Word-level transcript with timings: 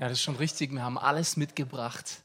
Ja, 0.00 0.08
das 0.08 0.16
ist 0.16 0.24
schon 0.24 0.36
richtig. 0.36 0.72
Wir 0.72 0.82
haben 0.82 0.96
alles 0.96 1.36
mitgebracht, 1.36 2.22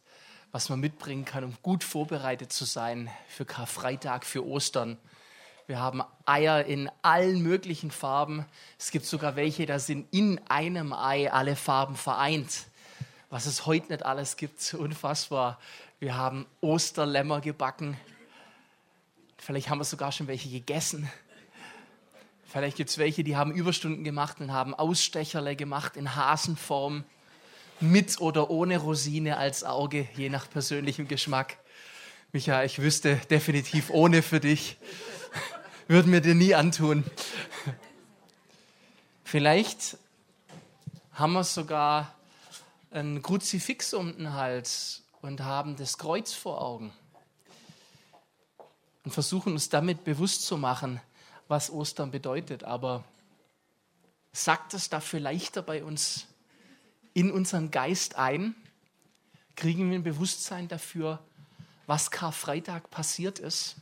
was 0.54 0.70
man 0.70 0.80
mitbringen 0.80 1.26
kann, 1.26 1.44
um 1.44 1.58
gut 1.62 1.84
vorbereitet 1.84 2.54
zu 2.54 2.64
sein 2.64 3.10
für 3.28 3.44
Karfreitag, 3.44 4.26
für 4.26 4.48
Ostern. 4.48 4.98
Wir 5.68 5.78
haben 5.82 6.02
Eier 6.26 6.64
in 6.64 6.90
allen 7.02 7.42
möglichen 7.42 7.92
Farben. 7.92 8.46
Es 8.80 8.92
gibt 8.92 9.06
sogar 9.06 9.36
welche, 9.36 9.66
da 9.66 9.78
sind 9.78 10.08
in 10.14 10.40
einem 10.48 10.94
Ei 10.94 11.30
alle 11.30 11.58
Farben 11.58 11.98
vereint. 11.98 12.68
Was 13.30 13.46
es 13.46 13.66
heute 13.66 13.92
nicht 13.92 14.06
alles 14.06 14.38
gibt, 14.38 14.74
unfassbar. 14.80 15.60
Wir 16.00 16.16
haben 16.16 16.46
Osterlämmer 16.62 17.42
gebacken. 17.42 17.98
Vielleicht 19.38 19.70
haben 19.70 19.80
wir 19.80 19.84
sogar 19.84 20.14
schon 20.14 20.28
welche 20.28 20.48
gegessen. 20.48 21.12
Vielleicht 22.46 22.78
gibt 22.78 22.90
es 22.90 22.98
welche, 22.98 23.26
die 23.26 23.36
haben 23.36 23.52
Überstunden 23.52 24.06
gemacht 24.06 24.40
und 24.40 24.54
haben 24.54 24.74
Ausstecherle 24.74 25.58
gemacht 25.58 25.98
in 25.98 26.16
Hasenform 26.16 27.04
mit 27.80 28.22
oder 28.22 28.50
ohne 28.50 28.78
Rosine 28.78 29.38
als 29.38 29.64
Auge, 29.64 30.08
je 30.16 30.30
nach 30.30 30.50
persönlichem 30.50 31.08
Geschmack. 31.08 31.58
Micha, 32.32 32.64
ich 32.64 32.80
wüsste 32.80 33.16
definitiv 33.30 33.90
ohne 33.90 34.22
für 34.22 34.40
dich. 34.40 34.78
Würden 35.88 36.12
wir 36.12 36.22
dir 36.22 36.36
nie 36.36 36.56
antun. 36.56 37.04
Vielleicht 39.24 39.98
haben 41.14 41.34
wir 41.34 41.44
sogar 41.44 42.16
ein 42.92 43.22
Kruzifix 43.22 43.94
um 43.94 44.16
den 44.16 44.34
Hals 44.34 45.04
und 45.22 45.42
haben 45.42 45.76
das 45.76 45.98
Kreuz 45.98 46.34
vor 46.34 46.62
Augen 46.62 46.94
und 49.04 49.12
versuchen 49.12 49.54
uns 49.54 49.70
damit 49.70 50.04
bewusst 50.04 50.46
zu 50.46 50.58
machen, 50.58 51.02
was 51.48 51.70
Ostern 51.70 52.12
bedeutet. 52.12 52.64
Aber 52.64 53.04
sagt 54.34 54.74
es 54.74 54.90
dafür 54.90 55.20
leichter 55.20 55.62
bei 55.62 55.84
uns 55.84 56.28
in 57.16 57.32
unseren 57.32 57.72
Geist 57.72 58.18
ein, 58.18 58.54
kriegen 59.56 59.90
wir 59.90 59.98
ein 59.98 60.04
Bewusstsein 60.04 60.68
dafür, 60.68 61.24
was 61.88 62.12
Karfreitag 62.12 62.92
passiert 62.92 63.40
ist. 63.40 63.78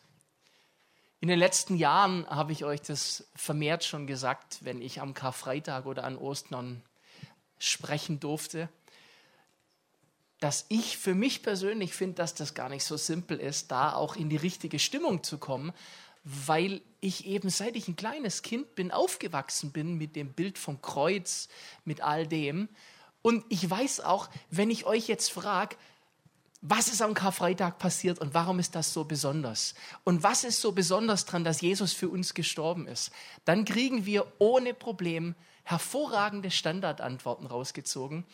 In 1.20 1.30
den 1.30 1.39
letzten 1.39 1.76
Jahren 1.76 2.28
habe 2.30 2.52
ich 2.52 2.64
euch 2.64 2.81
das 2.81 3.26
vermehrt 3.36 3.84
schon 3.84 4.06
gesagt, 4.08 4.59
wenn 4.61 4.81
ich 4.81 5.02
am 5.02 5.16
Karfreitag 5.16 5.88
oder 5.88 6.04
an 6.04 6.16
Ostern 6.16 6.84
sprechen 7.58 8.20
durfte, 8.20 8.70
dass 10.39 10.66
ich 10.70 10.98
für 10.98 11.16
mich 11.16 11.42
persönlich 11.42 11.94
finde, 11.94 12.16
dass 12.16 12.36
das 12.36 12.54
gar 12.54 12.70
nicht 12.70 12.84
so 12.84 12.98
simpel 12.98 13.39
ist, 13.39 13.72
da 13.72 13.94
auch 13.94 14.16
in 14.16 14.30
die 14.30 14.38
richtige 14.38 14.78
Stimmung 14.78 15.23
zu 15.23 15.39
kommen, 15.39 15.73
weil 16.23 16.81
ich 17.00 17.26
eben 17.26 17.50
seit 17.50 17.76
ich 17.78 17.88
ein 17.88 17.95
kleines 17.95 18.44
Kind 18.44 18.76
bin, 18.76 18.92
aufgewachsen 18.92 19.72
bin 19.72 19.95
mit 19.95 20.16
dem 20.16 20.34
Bild 20.34 20.59
vom 20.59 20.81
Kreuz, 20.81 21.48
mit 21.84 22.02
all 22.02 22.28
dem. 22.28 22.70
Und 23.24 23.44
ich 23.50 23.68
weiß 23.68 24.02
auch, 24.02 24.30
wenn 24.52 24.70
ich 24.70 24.86
euch 24.86 25.08
jetzt 25.08 25.32
frage, 25.32 25.76
was 26.62 26.88
ist 26.88 27.02
am 27.02 27.14
Karfreitag 27.14 27.80
passiert 27.80 28.20
und 28.20 28.34
warum 28.34 28.60
ist 28.60 28.76
das 28.76 28.94
so 28.94 29.04
besonders? 29.04 29.74
Und 30.04 30.24
was 30.24 30.44
ist 30.44 30.62
so 30.62 30.72
besonders 30.72 31.26
daran, 31.26 31.44
dass 31.44 31.62
Jesus 31.62 31.92
für 31.92 32.10
uns 32.10 32.36
gestorben 32.36 32.88
ist? 32.88 33.12
Dann 33.44 33.66
kriegen 33.66 34.06
wir 34.06 34.32
ohne 34.40 34.74
Problem 34.74 35.36
hervorragende 35.64 36.52
Standardantworten 36.52 37.48
rausgezogen. 37.48 38.26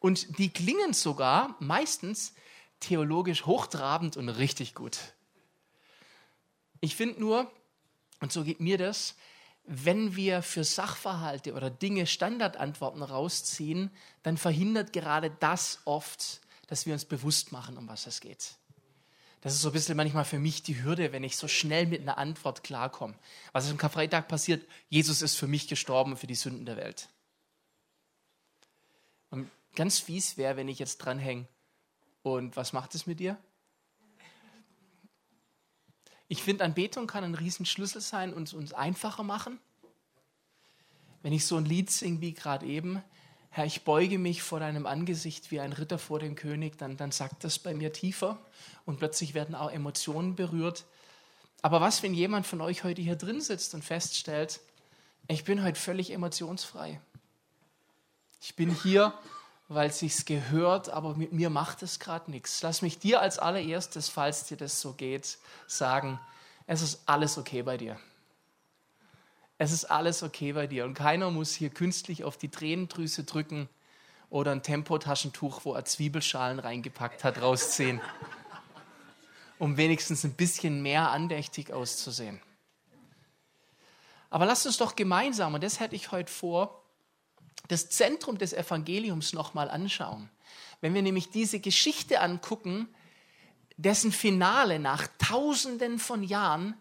Und 0.00 0.38
die 0.38 0.50
klingen 0.50 0.92
sogar 0.92 1.56
meistens 1.60 2.34
theologisch 2.80 3.46
hochtrabend 3.46 4.16
und 4.16 4.28
richtig 4.28 4.74
gut. 4.74 4.98
Ich 6.80 6.94
finde 6.94 7.20
nur, 7.20 7.50
und 8.20 8.32
so 8.32 8.44
geht 8.44 8.60
mir 8.60 8.78
das, 8.78 9.14
wenn 9.70 10.16
wir 10.16 10.42
für 10.42 10.64
Sachverhalte 10.64 11.52
oder 11.52 11.68
Dinge 11.68 12.06
Standardantworten 12.06 13.02
rausziehen, 13.02 13.90
dann 14.22 14.38
verhindert 14.38 14.94
gerade 14.94 15.30
das 15.30 15.80
oft, 15.84 16.40
dass 16.68 16.86
wir 16.86 16.94
uns 16.94 17.04
bewusst 17.04 17.52
machen, 17.52 17.76
um 17.76 17.86
was 17.86 18.06
es 18.06 18.20
geht. 18.20 18.56
Das 19.42 19.52
ist 19.52 19.60
so 19.60 19.68
ein 19.68 19.72
bisschen 19.72 19.96
manchmal 19.96 20.24
für 20.24 20.38
mich 20.38 20.62
die 20.62 20.82
Hürde, 20.82 21.12
wenn 21.12 21.22
ich 21.22 21.36
so 21.36 21.48
schnell 21.48 21.86
mit 21.86 22.00
einer 22.00 22.16
Antwort 22.16 22.64
klarkomme. 22.64 23.14
Was 23.52 23.66
ist 23.66 23.70
am 23.70 23.76
Karfreitag 23.76 24.26
passiert? 24.26 24.66
Jesus 24.88 25.20
ist 25.20 25.36
für 25.36 25.46
mich 25.46 25.68
gestorben 25.68 26.16
für 26.16 26.26
die 26.26 26.34
Sünden 26.34 26.64
der 26.64 26.78
Welt. 26.78 27.08
Und 29.30 29.50
ganz 29.74 29.98
fies 29.98 30.38
wäre, 30.38 30.56
wenn 30.56 30.68
ich 30.68 30.78
jetzt 30.78 30.98
dranhänge. 30.98 31.46
Und 32.22 32.56
was 32.56 32.72
macht 32.72 32.94
es 32.94 33.06
mit 33.06 33.20
dir? 33.20 33.36
Ich 36.28 36.42
finde, 36.42 36.64
Anbetung 36.64 37.06
kann 37.06 37.24
ein 37.24 37.34
Riesenschlüssel 37.34 38.02
sein 38.02 38.34
und 38.34 38.52
uns 38.52 38.74
einfacher 38.74 39.22
machen. 39.22 39.58
Wenn 41.22 41.32
ich 41.32 41.46
so 41.46 41.56
ein 41.56 41.64
Lied 41.64 41.90
singe 41.90 42.20
wie 42.20 42.34
gerade 42.34 42.66
eben, 42.66 43.02
Herr, 43.50 43.64
ich 43.64 43.82
beuge 43.82 44.18
mich 44.18 44.42
vor 44.42 44.60
deinem 44.60 44.86
Angesicht 44.86 45.50
wie 45.50 45.58
ein 45.58 45.72
Ritter 45.72 45.98
vor 45.98 46.18
dem 46.18 46.34
König, 46.34 46.76
dann, 46.76 46.98
dann 46.98 47.12
sagt 47.12 47.44
das 47.44 47.58
bei 47.58 47.74
mir 47.74 47.92
tiefer 47.94 48.38
und 48.84 48.98
plötzlich 48.98 49.32
werden 49.32 49.54
auch 49.54 49.70
Emotionen 49.70 50.36
berührt. 50.36 50.84
Aber 51.62 51.80
was, 51.80 52.02
wenn 52.02 52.14
jemand 52.14 52.46
von 52.46 52.60
euch 52.60 52.84
heute 52.84 53.00
hier 53.00 53.16
drin 53.16 53.40
sitzt 53.40 53.74
und 53.74 53.82
feststellt, 53.82 54.60
ich 55.28 55.44
bin 55.44 55.62
heute 55.64 55.80
völlig 55.80 56.12
emotionsfrei. 56.12 57.00
Ich 58.40 58.54
bin 58.54 58.74
hier 58.82 59.12
weil 59.68 59.90
es 59.90 59.98
sich 59.98 60.24
gehört, 60.24 60.88
aber 60.88 61.14
mit 61.14 61.32
mir 61.32 61.50
macht 61.50 61.82
es 61.82 61.98
gerade 61.98 62.30
nichts. 62.30 62.62
Lass 62.62 62.80
mich 62.80 62.98
dir 62.98 63.20
als 63.20 63.38
allererstes, 63.38 64.08
falls 64.08 64.44
dir 64.44 64.56
das 64.56 64.80
so 64.80 64.94
geht, 64.94 65.38
sagen, 65.66 66.18
es 66.66 66.80
ist 66.82 67.02
alles 67.06 67.36
okay 67.36 67.62
bei 67.62 67.76
dir. 67.76 67.98
Es 69.58 69.72
ist 69.72 69.86
alles 69.86 70.22
okay 70.22 70.52
bei 70.52 70.66
dir 70.66 70.84
und 70.84 70.94
keiner 70.94 71.30
muss 71.30 71.52
hier 71.52 71.70
künstlich 71.70 72.24
auf 72.24 72.36
die 72.36 72.48
Tränendrüse 72.48 73.24
drücken 73.24 73.68
oder 74.30 74.52
ein 74.52 74.62
Tempotaschentuch, 74.62 75.64
wo 75.64 75.74
er 75.74 75.84
Zwiebelschalen 75.84 76.60
reingepackt 76.60 77.24
hat, 77.24 77.42
rausziehen, 77.42 78.00
um 79.58 79.76
wenigstens 79.76 80.24
ein 80.24 80.34
bisschen 80.34 80.82
mehr 80.82 81.10
andächtig 81.10 81.72
auszusehen. 81.72 82.40
Aber 84.30 84.46
lasst 84.46 84.66
uns 84.66 84.76
doch 84.76 84.94
gemeinsam, 84.94 85.54
und 85.54 85.64
das 85.64 85.80
hätte 85.80 85.96
ich 85.96 86.12
heute 86.12 86.30
vor, 86.30 86.84
das 87.66 87.90
Zentrum 87.90 88.38
des 88.38 88.52
Evangeliums 88.52 89.32
nochmal 89.32 89.68
anschauen. 89.68 90.30
Wenn 90.80 90.94
wir 90.94 91.02
nämlich 91.02 91.30
diese 91.30 91.58
Geschichte 91.58 92.20
angucken, 92.20 92.88
dessen 93.76 94.12
Finale 94.12 94.78
nach 94.78 95.08
Tausenden 95.18 95.98
von 95.98 96.22
Jahren 96.22 96.74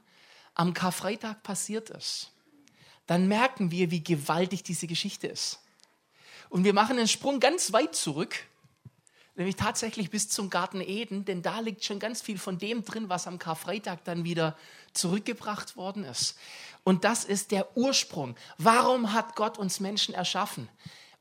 am 0.53 0.73
Karfreitag 0.73 1.43
passiert 1.43 1.89
ist, 1.89 2.31
dann 3.05 3.27
merken 3.27 3.71
wir, 3.71 3.91
wie 3.91 4.03
gewaltig 4.03 4.63
diese 4.63 4.87
Geschichte 4.87 5.27
ist. 5.27 5.59
Und 6.49 6.63
wir 6.63 6.73
machen 6.73 6.97
einen 6.97 7.07
Sprung 7.07 7.39
ganz 7.39 7.73
weit 7.73 7.95
zurück, 7.95 8.35
nämlich 9.37 9.55
tatsächlich 9.55 10.09
bis 10.09 10.29
zum 10.29 10.49
Garten 10.49 10.81
Eden, 10.81 11.23
denn 11.23 11.41
da 11.41 11.59
liegt 11.59 11.83
schon 11.83 11.99
ganz 11.99 12.21
viel 12.21 12.37
von 12.37 12.57
dem 12.57 12.83
drin, 12.83 13.07
was 13.09 13.27
am 13.27 13.39
Karfreitag 13.39 14.03
dann 14.03 14.23
wieder 14.23 14.57
zurückgebracht 14.93 15.77
worden 15.77 16.03
ist. 16.03 16.37
Und 16.83 17.03
das 17.03 17.23
ist 17.23 17.51
der 17.51 17.77
Ursprung. 17.77 18.35
Warum 18.57 19.13
hat 19.13 19.35
Gott 19.35 19.57
uns 19.57 19.79
Menschen 19.79 20.13
erschaffen? 20.13 20.67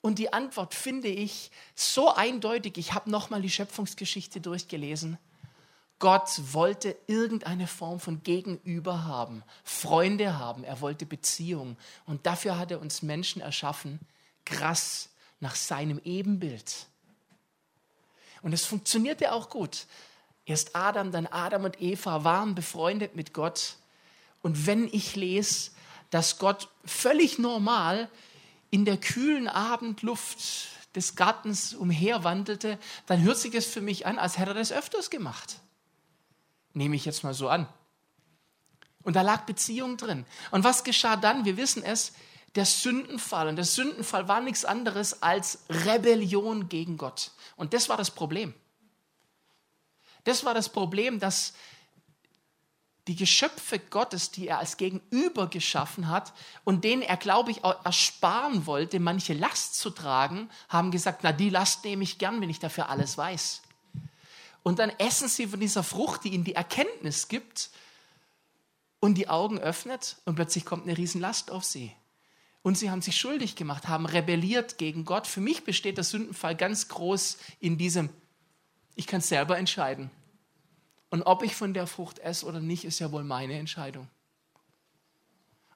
Und 0.00 0.18
die 0.18 0.32
Antwort 0.32 0.74
finde 0.74 1.08
ich 1.08 1.50
so 1.74 2.14
eindeutig. 2.14 2.78
Ich 2.78 2.94
habe 2.94 3.10
nochmal 3.10 3.42
die 3.42 3.50
Schöpfungsgeschichte 3.50 4.40
durchgelesen. 4.40 5.18
Gott 5.98 6.40
wollte 6.52 6.96
irgendeine 7.06 7.66
Form 7.66 8.00
von 8.00 8.22
Gegenüber 8.22 9.04
haben, 9.04 9.42
Freunde 9.64 10.38
haben, 10.38 10.62
er 10.62 10.82
wollte 10.82 11.06
Beziehung. 11.06 11.78
Und 12.04 12.26
dafür 12.26 12.58
hat 12.58 12.70
er 12.70 12.80
uns 12.80 13.02
Menschen 13.02 13.40
erschaffen, 13.40 14.00
krass, 14.44 15.08
nach 15.40 15.54
seinem 15.54 15.98
Ebenbild. 16.04 16.86
Und 18.46 18.52
es 18.52 18.64
funktionierte 18.64 19.32
auch 19.32 19.50
gut. 19.50 19.86
Erst 20.44 20.76
Adam, 20.76 21.10
dann 21.10 21.26
Adam 21.26 21.64
und 21.64 21.82
Eva 21.82 22.22
waren 22.22 22.54
befreundet 22.54 23.16
mit 23.16 23.32
Gott. 23.32 23.74
Und 24.40 24.68
wenn 24.68 24.86
ich 24.86 25.16
lese, 25.16 25.72
dass 26.10 26.38
Gott 26.38 26.68
völlig 26.84 27.40
normal 27.40 28.08
in 28.70 28.84
der 28.84 28.98
kühlen 28.98 29.48
Abendluft 29.48 30.38
des 30.94 31.16
Gartens 31.16 31.74
umherwandelte, 31.74 32.78
dann 33.06 33.20
hört 33.22 33.36
sich 33.36 33.52
es 33.52 33.66
für 33.66 33.80
mich 33.80 34.06
an, 34.06 34.16
als 34.16 34.38
hätte 34.38 34.52
er 34.52 34.54
das 34.54 34.70
öfters 34.70 35.10
gemacht. 35.10 35.58
Nehme 36.72 36.94
ich 36.94 37.04
jetzt 37.04 37.24
mal 37.24 37.34
so 37.34 37.48
an. 37.48 37.68
Und 39.02 39.16
da 39.16 39.22
lag 39.22 39.40
Beziehung 39.40 39.96
drin. 39.96 40.24
Und 40.52 40.62
was 40.62 40.84
geschah 40.84 41.16
dann? 41.16 41.44
Wir 41.46 41.56
wissen 41.56 41.82
es, 41.82 42.12
der 42.56 42.64
Sündenfall. 42.64 43.48
Und 43.48 43.56
der 43.56 43.64
Sündenfall 43.64 44.28
war 44.28 44.40
nichts 44.40 44.64
anderes 44.64 45.22
als 45.22 45.60
Rebellion 45.68 46.68
gegen 46.68 46.96
Gott. 46.96 47.32
Und 47.56 47.74
das 47.74 47.88
war 47.88 47.96
das 47.96 48.10
Problem. 48.10 48.54
Das 50.24 50.44
war 50.44 50.54
das 50.54 50.68
Problem, 50.68 51.20
dass 51.20 51.52
die 53.06 53.14
Geschöpfe 53.14 53.78
Gottes, 53.78 54.32
die 54.32 54.48
er 54.48 54.58
als 54.58 54.76
Gegenüber 54.76 55.46
geschaffen 55.46 56.08
hat 56.08 56.32
und 56.64 56.82
denen 56.82 57.02
er, 57.02 57.16
glaube 57.16 57.52
ich, 57.52 57.62
auch 57.62 57.84
ersparen 57.84 58.66
wollte, 58.66 58.98
manche 58.98 59.32
Last 59.32 59.76
zu 59.76 59.90
tragen, 59.90 60.50
haben 60.68 60.90
gesagt, 60.90 61.20
na, 61.22 61.30
die 61.30 61.50
Last 61.50 61.84
nehme 61.84 62.02
ich 62.02 62.18
gern, 62.18 62.40
wenn 62.40 62.50
ich 62.50 62.58
dafür 62.58 62.88
alles 62.90 63.16
weiß. 63.16 63.62
Und 64.64 64.80
dann 64.80 64.90
essen 64.98 65.28
sie 65.28 65.46
von 65.46 65.60
dieser 65.60 65.84
Frucht, 65.84 66.24
die 66.24 66.30
ihnen 66.30 66.42
die 66.42 66.56
Erkenntnis 66.56 67.28
gibt 67.28 67.70
und 68.98 69.14
die 69.14 69.28
Augen 69.28 69.58
öffnet 69.58 70.16
und 70.24 70.34
plötzlich 70.34 70.64
kommt 70.64 70.82
eine 70.82 70.98
Riesenlast 70.98 71.52
auf 71.52 71.64
sie. 71.64 71.92
Und 72.66 72.76
sie 72.76 72.90
haben 72.90 73.00
sich 73.00 73.16
schuldig 73.16 73.54
gemacht, 73.54 73.86
haben 73.86 74.06
rebelliert 74.06 74.76
gegen 74.76 75.04
Gott. 75.04 75.28
Für 75.28 75.40
mich 75.40 75.62
besteht 75.62 75.98
der 75.98 76.02
Sündenfall 76.02 76.56
ganz 76.56 76.88
groß 76.88 77.38
in 77.60 77.78
diesem, 77.78 78.08
ich 78.96 79.06
kann 79.06 79.20
es 79.20 79.28
selber 79.28 79.56
entscheiden. 79.56 80.10
Und 81.08 81.22
ob 81.22 81.44
ich 81.44 81.54
von 81.54 81.74
der 81.74 81.86
Frucht 81.86 82.18
esse 82.18 82.44
oder 82.44 82.58
nicht, 82.58 82.84
ist 82.84 82.98
ja 82.98 83.12
wohl 83.12 83.22
meine 83.22 83.56
Entscheidung. 83.56 84.08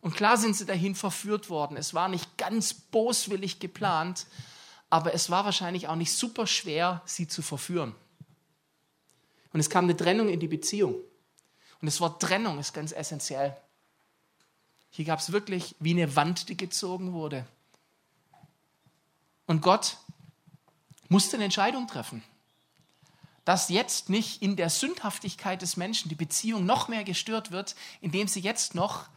Und 0.00 0.16
klar 0.16 0.36
sind 0.36 0.56
sie 0.56 0.66
dahin 0.66 0.96
verführt 0.96 1.48
worden. 1.48 1.76
Es 1.76 1.94
war 1.94 2.08
nicht 2.08 2.36
ganz 2.36 2.74
boswillig 2.74 3.60
geplant, 3.60 4.26
aber 4.88 5.14
es 5.14 5.30
war 5.30 5.44
wahrscheinlich 5.44 5.86
auch 5.86 5.94
nicht 5.94 6.12
super 6.12 6.48
schwer, 6.48 7.02
sie 7.04 7.28
zu 7.28 7.40
verführen. 7.40 7.94
Und 9.52 9.60
es 9.60 9.70
kam 9.70 9.84
eine 9.84 9.96
Trennung 9.96 10.28
in 10.28 10.40
die 10.40 10.48
Beziehung. 10.48 10.94
Und 10.94 11.86
das 11.86 12.00
Wort 12.00 12.20
Trennung 12.20 12.58
ist 12.58 12.74
ganz 12.74 12.90
essentiell. 12.90 13.56
Hier 14.90 15.04
gab 15.04 15.20
es 15.20 15.32
wirklich 15.32 15.76
wie 15.78 15.92
eine 15.92 16.16
Wand, 16.16 16.48
die 16.48 16.56
gezogen 16.56 17.12
wurde. 17.12 17.46
Und 19.46 19.62
Gott 19.62 19.96
musste 21.08 21.36
eine 21.36 21.44
Entscheidung 21.44 21.86
treffen, 21.86 22.22
dass 23.44 23.68
jetzt 23.68 24.08
nicht 24.08 24.42
in 24.42 24.56
der 24.56 24.70
Sündhaftigkeit 24.70 25.62
des 25.62 25.76
Menschen 25.76 26.08
die 26.08 26.14
Beziehung 26.14 26.66
noch 26.66 26.88
mehr 26.88 27.04
gestört 27.04 27.50
wird, 27.50 27.74
indem 28.00 28.28
sie 28.28 28.40
jetzt 28.40 28.74
noch 28.74 29.08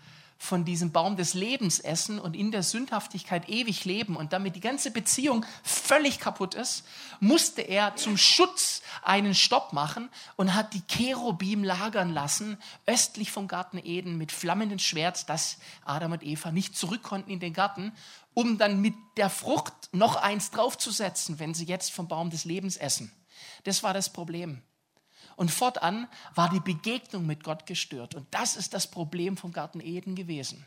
von 0.44 0.66
diesem 0.66 0.92
Baum 0.92 1.16
des 1.16 1.34
Lebens 1.34 1.80
essen 1.80 2.20
und 2.20 2.36
in 2.36 2.52
der 2.52 2.64
Sündhaftigkeit 2.64 3.48
ewig 3.48 3.86
leben 3.86 4.18
und 4.18 4.34
damit 4.34 4.58
die 4.58 4.60
ganze 4.60 4.92
Beziehung 4.92 5.46
völlig 5.64 6.20
kaputt 6.20 6.54
ist, 6.54 6.84
musste 7.22 7.62
er 7.62 7.96
zum 7.96 8.18
Schutz 8.18 8.82
einen 9.04 9.36
Stopp 9.36 9.72
machen 9.72 10.10
und 10.36 10.54
hat 10.54 10.74
die 10.74 10.82
Cherubim 10.82 11.64
lagern 11.64 12.10
lassen, 12.10 12.58
östlich 12.86 13.32
vom 13.32 13.48
Garten 13.48 13.78
Eden 13.78 14.18
mit 14.18 14.34
flammendem 14.34 14.80
Schwert, 14.80 15.30
dass 15.30 15.60
Adam 15.86 16.12
und 16.12 16.24
Eva 16.24 16.52
nicht 16.52 16.76
zurück 16.76 17.04
konnten 17.04 17.32
in 17.32 17.40
den 17.40 17.54
Garten, 17.54 17.94
um 18.34 18.58
dann 18.58 18.82
mit 18.82 18.96
der 19.16 19.30
Frucht 19.30 19.74
noch 19.94 20.18
eins 20.18 20.52
draufzusetzen, 20.52 21.40
wenn 21.40 21.54
sie 21.54 21.66
jetzt 21.66 21.94
vom 21.94 22.10
Baum 22.10 22.32
des 22.32 22.44
Lebens 22.44 22.76
essen. 22.76 23.14
Das 23.64 23.82
war 23.82 23.94
das 23.94 24.12
Problem. 24.12 24.62
Und 25.36 25.52
fortan 25.52 26.08
war 26.36 26.50
die 26.50 26.60
Begegnung 26.60 27.26
mit 27.26 27.44
Gott 27.44 27.66
gestört. 27.66 28.16
Und 28.16 28.28
das 28.32 28.56
ist 28.56 28.74
das 28.74 28.90
Problem 28.90 29.38
vom 29.38 29.52
Garten 29.52 29.80
Eden 29.80 30.16
gewesen. 30.16 30.66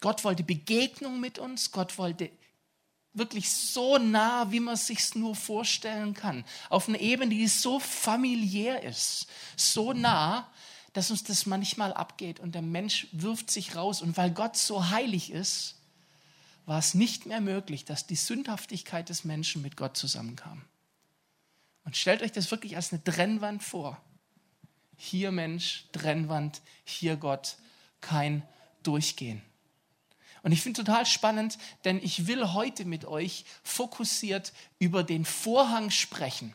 Gott 0.00 0.24
wollte 0.24 0.42
Begegnung 0.42 1.20
mit 1.20 1.38
uns. 1.38 1.70
Gott 1.70 1.98
wollte 1.98 2.30
wirklich 3.14 3.50
so 3.50 3.98
nah, 3.98 4.50
wie 4.50 4.60
man 4.60 4.76
sich 4.76 5.14
nur 5.14 5.36
vorstellen 5.36 6.14
kann. 6.14 6.44
Auf 6.68 6.88
einer 6.88 7.00
Ebene, 7.00 7.30
die 7.30 7.46
so 7.46 7.80
familiär 7.80 8.82
ist. 8.82 9.26
So 9.56 9.92
nah, 9.92 10.50
dass 10.92 11.10
uns 11.10 11.24
das 11.24 11.46
manchmal 11.46 11.92
abgeht 11.92 12.40
und 12.40 12.54
der 12.54 12.62
Mensch 12.62 13.08
wirft 13.12 13.50
sich 13.50 13.76
raus. 13.76 14.02
Und 14.02 14.16
weil 14.16 14.30
Gott 14.30 14.56
so 14.56 14.90
heilig 14.90 15.30
ist, 15.30 15.76
war 16.66 16.78
es 16.78 16.94
nicht 16.94 17.26
mehr 17.26 17.40
möglich, 17.40 17.84
dass 17.84 18.06
die 18.06 18.16
Sündhaftigkeit 18.16 19.08
des 19.08 19.24
Menschen 19.24 19.62
mit 19.62 19.76
Gott 19.76 19.96
zusammenkam. 19.96 20.62
Und 21.84 21.96
stellt 21.96 22.22
euch 22.22 22.32
das 22.32 22.50
wirklich 22.50 22.76
als 22.76 22.92
eine 22.92 23.04
Trennwand 23.04 23.62
vor. 23.62 24.00
Hier 24.96 25.32
Mensch, 25.32 25.86
Trennwand, 25.92 26.62
hier 26.84 27.16
Gott, 27.16 27.56
kein 28.00 28.42
Durchgehen. 28.82 29.42
Und 30.42 30.52
ich 30.52 30.60
finde 30.60 30.84
total 30.84 31.06
spannend, 31.06 31.58
denn 31.84 31.98
ich 32.02 32.26
will 32.26 32.52
heute 32.52 32.84
mit 32.84 33.06
euch 33.06 33.46
fokussiert 33.62 34.52
über 34.78 35.02
den 35.02 35.24
Vorhang 35.24 35.90
sprechen, 35.90 36.54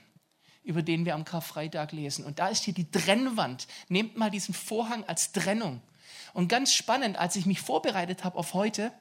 über 0.63 0.83
den 0.83 1.05
wir 1.05 1.15
am 1.15 1.25
Karfreitag 1.25 1.91
lesen. 1.91 2.23
Und 2.23 2.37
da 2.37 2.49
ist 2.49 2.63
hier 2.63 2.73
die 2.75 2.91
Trennwand. 2.91 3.67
Nehmt 3.87 4.15
mal 4.15 4.29
diesen 4.29 4.53
Vorhang 4.53 5.03
als 5.05 5.31
Trennung. 5.31 5.81
Und 6.33 6.49
ganz 6.49 6.73
spannend, 6.73 7.17
als 7.17 7.35
ich 7.35 7.47
mich 7.47 7.61
vorbereitet 7.61 8.23
habe 8.23 8.37
auf 8.37 8.53
heute, 8.53 8.91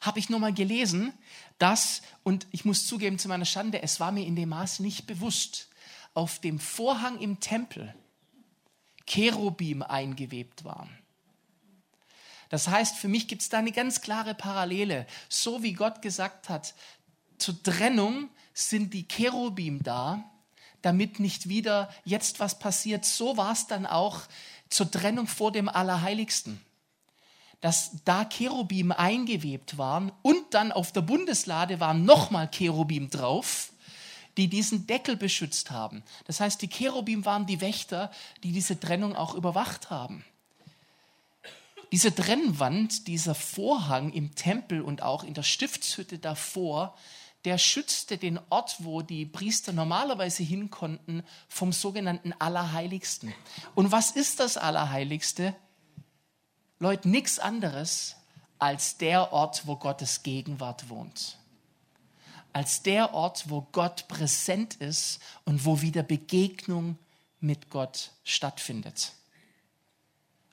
habe 0.00 0.18
ich 0.18 0.28
nochmal 0.28 0.52
gelesen, 0.52 1.12
dass, 1.58 2.02
und 2.22 2.46
ich 2.50 2.64
muss 2.64 2.86
zugeben 2.86 3.18
zu 3.18 3.28
meiner 3.28 3.44
Schande, 3.44 3.82
es 3.82 4.00
war 4.00 4.12
mir 4.12 4.24
in 4.24 4.36
dem 4.36 4.50
Maß 4.50 4.80
nicht 4.80 5.06
bewusst, 5.06 5.68
auf 6.14 6.40
dem 6.40 6.58
Vorhang 6.58 7.18
im 7.20 7.40
Tempel 7.40 7.94
Cherubim 9.06 9.82
eingewebt 9.82 10.64
waren. 10.64 10.90
Das 12.48 12.68
heißt, 12.68 12.96
für 12.96 13.08
mich 13.08 13.28
gibt 13.28 13.42
es 13.42 13.48
da 13.48 13.58
eine 13.58 13.72
ganz 13.72 14.00
klare 14.00 14.34
Parallele. 14.34 15.06
So 15.28 15.62
wie 15.62 15.74
Gott 15.74 16.02
gesagt 16.02 16.48
hat, 16.48 16.74
zur 17.36 17.62
Trennung 17.62 18.30
sind 18.54 18.94
die 18.94 19.06
Cherubim 19.06 19.82
da, 19.82 20.24
damit 20.82 21.20
nicht 21.20 21.48
wieder 21.48 21.92
jetzt 22.04 22.40
was 22.40 22.58
passiert. 22.58 23.04
So 23.04 23.36
war 23.36 23.52
es 23.52 23.66
dann 23.66 23.86
auch 23.86 24.22
zur 24.70 24.90
Trennung 24.90 25.26
vor 25.26 25.52
dem 25.52 25.68
Allerheiligsten 25.68 26.60
dass 27.60 28.02
da 28.04 28.24
Cherubim 28.24 28.92
eingewebt 28.92 29.78
waren 29.78 30.12
und 30.22 30.54
dann 30.54 30.72
auf 30.72 30.92
der 30.92 31.02
Bundeslade 31.02 31.80
waren 31.80 32.04
nochmal 32.04 32.48
Cherubim 32.48 33.10
drauf, 33.10 33.72
die 34.36 34.48
diesen 34.48 34.86
Deckel 34.86 35.16
beschützt 35.16 35.72
haben. 35.72 36.04
Das 36.26 36.38
heißt, 36.40 36.62
die 36.62 36.68
Cherubim 36.68 37.24
waren 37.24 37.46
die 37.46 37.60
Wächter, 37.60 38.12
die 38.44 38.52
diese 38.52 38.78
Trennung 38.78 39.16
auch 39.16 39.34
überwacht 39.34 39.90
haben. 39.90 40.24
Diese 41.90 42.14
Trennwand, 42.14 43.08
dieser 43.08 43.34
Vorhang 43.34 44.12
im 44.12 44.34
Tempel 44.34 44.82
und 44.82 45.02
auch 45.02 45.24
in 45.24 45.34
der 45.34 45.42
Stiftshütte 45.42 46.18
davor, 46.18 46.94
der 47.44 47.58
schützte 47.58 48.18
den 48.18 48.38
Ort, 48.50 48.76
wo 48.80 49.00
die 49.00 49.24
Priester 49.24 49.72
normalerweise 49.72 50.42
hin 50.42 50.70
konnten, 50.70 51.24
vom 51.48 51.72
sogenannten 51.72 52.34
Allerheiligsten. 52.38 53.32
Und 53.74 53.90
was 53.90 54.10
ist 54.10 54.38
das 54.38 54.56
Allerheiligste? 54.56 55.56
Leute, 56.80 57.08
nichts 57.08 57.38
anderes 57.38 58.16
als 58.58 58.98
der 58.98 59.32
Ort, 59.32 59.66
wo 59.66 59.76
Gottes 59.76 60.22
Gegenwart 60.22 60.88
wohnt. 60.88 61.36
Als 62.52 62.82
der 62.82 63.14
Ort, 63.14 63.50
wo 63.50 63.66
Gott 63.72 64.08
präsent 64.08 64.76
ist 64.76 65.20
und 65.44 65.64
wo 65.64 65.80
wieder 65.80 66.02
Begegnung 66.02 66.98
mit 67.40 67.70
Gott 67.70 68.12
stattfindet. 68.24 69.12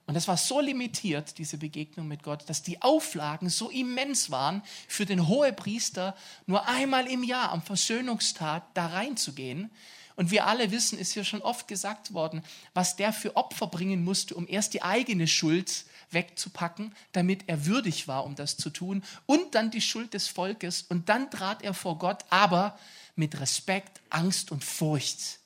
Und 0.08 0.14
das 0.14 0.28
war 0.28 0.38
so 0.38 0.60
limitiert, 0.60 1.40
diese 1.40 1.58
Begegnung 1.58 2.08
mit 2.08 2.22
Gott, 2.22 2.48
dass 2.48 2.62
die 2.62 2.82
Auflagen 2.82 3.50
so 3.50 3.70
immens 3.70 4.30
waren, 4.30 4.62
für 4.88 5.06
den 5.06 5.28
Hohepriester 5.28 6.16
nur 6.46 6.68
einmal 6.68 7.08
im 7.08 7.24
Jahr 7.24 7.52
am 7.52 7.64
Versöhnungstag 7.64 8.64
da 8.76 8.88
reinzugehen 8.88 9.72
und 10.16 10.32
wir 10.32 10.46
alle 10.46 10.72
wissen, 10.72 10.98
ist 10.98 11.14
hier 11.14 11.24
schon 11.24 11.42
oft 11.42 11.68
gesagt 11.68 12.14
worden, 12.14 12.44
was 12.74 12.96
der 12.96 13.14
für 13.14 13.36
Opfer 13.36 13.68
bringen 13.68 14.04
musste, 14.04 14.36
um 14.36 14.48
erst 14.48 14.74
die 14.74 14.82
eigene 14.82 15.28
Schuld 15.28 15.86
wegzupacken, 16.12 16.96
damit 17.12 17.44
er 17.48 17.66
würdig 17.66 18.08
war, 18.08 18.26
um 18.26 18.36
das 18.36 18.58
zu 18.58 18.70
tun, 18.70 19.04
und 19.26 19.56
dann 19.56 19.72
die 19.72 19.82
Schuld 19.82 20.14
des 20.14 20.28
Volkes. 20.28 20.84
Und 20.84 21.10
dann 21.10 21.32
trat 21.32 21.62
er 21.62 21.74
vor 21.74 21.98
Gott, 21.98 22.26
aber 22.30 22.78
mit 23.16 23.40
Respekt, 23.40 24.02
Angst 24.10 24.52
und 24.52 24.64
Furcht. 24.64 25.40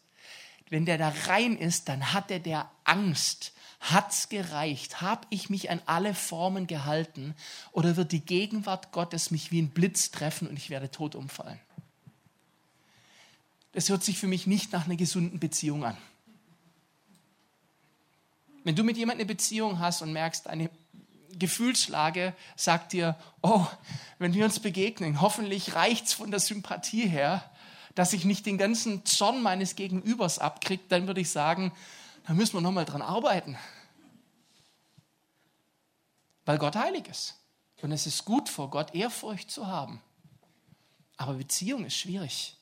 Wenn 0.69 0.86
der 0.86 0.98
da 0.98 1.13
rein 1.27 1.57
ist, 1.57 1.89
dann 1.89 2.13
hat 2.13 2.31
er 2.31 2.39
der 2.39 2.69
Angst. 2.83 3.53
Hat's 3.79 4.29
gereicht? 4.29 5.01
Hab 5.01 5.25
ich 5.29 5.50
mich 5.50 5.69
an 5.72 5.81
alle 5.86 6.13
Formen 6.13 6.67
gehalten? 6.67 7.33
Oder 7.72 7.95
wird 7.95 8.12
die 8.12 8.25
Gegenwart 8.25 8.91
Gottes 8.91 9.31
mich 9.31 9.51
wie 9.51 9.62
ein 9.62 9.69
Blitz 9.69 10.12
treffen 10.12 10.48
und 10.48 10.57
ich 10.57 10.69
werde 10.69 10.91
tot 10.91 11.15
umfallen? 11.15 11.60
das 13.72 13.89
hört 13.89 14.03
sich 14.03 14.17
für 14.17 14.27
mich 14.27 14.48
nicht 14.48 14.72
nach 14.72 14.86
einer 14.86 14.95
gesunden 14.95 15.39
Beziehung 15.39 15.86
an. 15.86 15.98
Wenn 18.63 18.75
du 18.75 18.83
mit 18.83 18.97
jemandem 18.97 19.25
eine 19.25 19.33
Beziehung 19.33 19.79
hast 19.79 20.01
und 20.01 20.13
merkst, 20.13 20.47
eine 20.47 20.69
Gefühlslage 21.31 22.33
sagt 22.55 22.93
dir, 22.93 23.15
oh, 23.41 23.65
wenn 24.17 24.33
wir 24.33 24.45
uns 24.45 24.59
begegnen, 24.59 25.21
hoffentlich 25.21 25.75
reicht 25.75 26.07
es 26.07 26.13
von 26.13 26.31
der 26.31 26.39
Sympathie 26.39 27.07
her, 27.07 27.43
dass 27.95 28.13
ich 28.13 28.25
nicht 28.25 28.45
den 28.45 28.57
ganzen 28.57 29.05
Zorn 29.05 29.41
meines 29.41 29.75
Gegenübers 29.75 30.39
abkriege, 30.39 30.83
dann 30.89 31.07
würde 31.07 31.21
ich 31.21 31.29
sagen, 31.29 31.71
da 32.27 32.33
müssen 32.33 32.55
wir 32.55 32.61
nochmal 32.61 32.85
dran 32.85 33.01
arbeiten. 33.01 33.57
Weil 36.45 36.57
Gott 36.57 36.75
heilig 36.75 37.07
ist. 37.07 37.35
Und 37.81 37.91
es 37.91 38.05
ist 38.05 38.25
gut 38.25 38.49
vor 38.49 38.69
Gott 38.69 38.93
Ehrfurcht 38.93 39.49
zu 39.49 39.67
haben. 39.67 40.01
Aber 41.15 41.33
Beziehung 41.33 41.85
ist 41.85 41.95
schwierig 41.95 42.59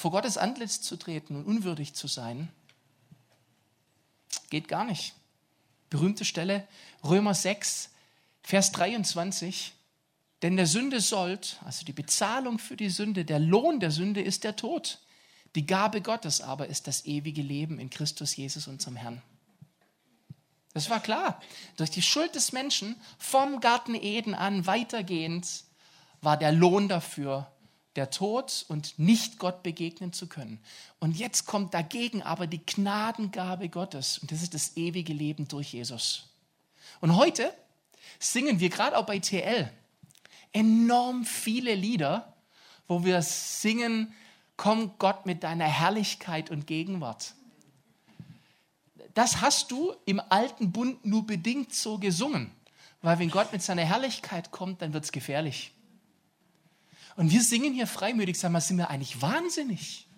vor 0.00 0.10
Gottes 0.10 0.38
Antlitz 0.38 0.80
zu 0.80 0.96
treten 0.96 1.36
und 1.36 1.44
unwürdig 1.44 1.94
zu 1.94 2.06
sein, 2.06 2.50
geht 4.50 4.68
gar 4.68 4.84
nicht. 4.84 5.14
Berühmte 5.88 6.24
Stelle, 6.24 6.66
Römer 7.02 7.34
6, 7.34 7.90
Vers 8.42 8.72
23. 8.72 9.72
Denn 10.42 10.56
der 10.56 10.66
Sünde 10.66 11.00
sollt, 11.00 11.58
also 11.64 11.84
die 11.84 11.92
Bezahlung 11.92 12.58
für 12.58 12.76
die 12.76 12.90
Sünde, 12.90 13.24
der 13.24 13.38
Lohn 13.38 13.80
der 13.80 13.90
Sünde 13.90 14.22
ist 14.22 14.44
der 14.44 14.56
Tod. 14.56 14.98
Die 15.54 15.66
Gabe 15.66 16.00
Gottes 16.00 16.40
aber 16.40 16.68
ist 16.68 16.86
das 16.86 17.04
ewige 17.06 17.42
Leben 17.42 17.78
in 17.78 17.90
Christus 17.90 18.36
Jesus, 18.36 18.68
unserem 18.68 18.96
Herrn. 18.96 19.22
Das 20.72 20.88
war 20.88 21.00
klar. 21.00 21.40
Durch 21.76 21.90
die 21.90 22.02
Schuld 22.02 22.34
des 22.34 22.52
Menschen 22.52 22.94
vom 23.18 23.60
Garten 23.60 23.94
Eden 23.94 24.34
an 24.34 24.66
weitergehend 24.66 25.64
war 26.22 26.36
der 26.36 26.52
Lohn 26.52 26.88
dafür 26.88 27.50
der 28.00 28.10
Tod 28.10 28.64
und 28.68 28.98
nicht 28.98 29.38
Gott 29.38 29.62
begegnen 29.62 30.14
zu 30.14 30.26
können. 30.26 30.58
Und 31.00 31.18
jetzt 31.18 31.44
kommt 31.44 31.74
dagegen 31.74 32.22
aber 32.22 32.46
die 32.46 32.64
Gnadengabe 32.64 33.68
Gottes 33.68 34.16
und 34.16 34.32
das 34.32 34.40
ist 34.40 34.54
das 34.54 34.74
ewige 34.78 35.12
Leben 35.12 35.48
durch 35.48 35.74
Jesus. 35.74 36.30
Und 37.02 37.14
heute 37.16 37.52
singen 38.18 38.58
wir 38.58 38.70
gerade 38.70 38.96
auch 38.96 39.04
bei 39.04 39.18
TL 39.18 39.70
enorm 40.52 41.26
viele 41.26 41.74
Lieder, 41.74 42.32
wo 42.88 43.04
wir 43.04 43.20
singen, 43.20 44.14
komm 44.56 44.96
Gott 44.96 45.26
mit 45.26 45.42
deiner 45.42 45.66
Herrlichkeit 45.66 46.50
und 46.50 46.66
Gegenwart. 46.66 47.34
Das 49.12 49.42
hast 49.42 49.70
du 49.72 49.94
im 50.06 50.22
alten 50.30 50.72
Bund 50.72 51.04
nur 51.04 51.26
bedingt 51.26 51.74
so 51.74 51.98
gesungen, 51.98 52.50
weil 53.02 53.18
wenn 53.18 53.30
Gott 53.30 53.52
mit 53.52 53.60
seiner 53.60 53.84
Herrlichkeit 53.84 54.52
kommt, 54.52 54.80
dann 54.80 54.94
wird 54.94 55.04
es 55.04 55.12
gefährlich. 55.12 55.74
Und 57.16 57.30
wir 57.30 57.42
singen 57.42 57.72
hier 57.72 57.86
freimütig, 57.86 58.38
sagen 58.38 58.54
wir, 58.54 58.60
sind 58.60 58.78
wir 58.78 58.90
eigentlich 58.90 59.20
wahnsinnig? 59.20 60.08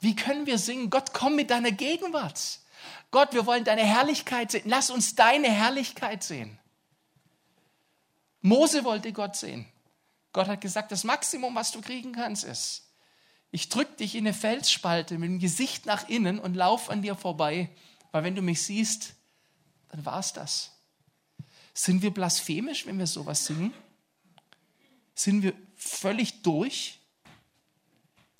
Wie 0.00 0.14
können 0.14 0.46
wir 0.46 0.58
singen, 0.58 0.90
Gott, 0.90 1.12
komm 1.12 1.36
mit 1.36 1.50
deiner 1.50 1.72
Gegenwart? 1.72 2.60
Gott, 3.10 3.32
wir 3.32 3.46
wollen 3.46 3.64
deine 3.64 3.84
Herrlichkeit 3.84 4.50
sehen. 4.50 4.62
Lass 4.66 4.90
uns 4.90 5.14
deine 5.14 5.50
Herrlichkeit 5.50 6.22
sehen. 6.22 6.58
Mose 8.40 8.84
wollte 8.84 9.12
Gott 9.12 9.36
sehen. 9.36 9.66
Gott 10.32 10.46
hat 10.46 10.60
gesagt, 10.60 10.92
das 10.92 11.04
Maximum, 11.04 11.54
was 11.54 11.72
du 11.72 11.80
kriegen 11.80 12.12
kannst, 12.12 12.44
ist, 12.44 12.84
ich 13.50 13.70
drücke 13.70 13.96
dich 13.96 14.14
in 14.14 14.26
eine 14.26 14.34
Felsspalte 14.34 15.18
mit 15.18 15.30
dem 15.30 15.38
Gesicht 15.38 15.86
nach 15.86 16.08
innen 16.08 16.38
und 16.38 16.54
lauf 16.54 16.90
an 16.90 17.02
dir 17.02 17.16
vorbei, 17.16 17.70
weil 18.12 18.24
wenn 18.24 18.34
du 18.34 18.42
mich 18.42 18.62
siehst, 18.62 19.14
dann 19.88 20.04
war 20.04 20.20
es 20.20 20.34
das. 20.34 20.72
Sind 21.72 22.02
wir 22.02 22.12
blasphemisch, 22.12 22.86
wenn 22.86 22.98
wir 22.98 23.06
sowas 23.06 23.46
singen? 23.46 23.72
Sind 25.14 25.42
wir 25.42 25.54
völlig 25.78 26.42
durch? 26.42 26.98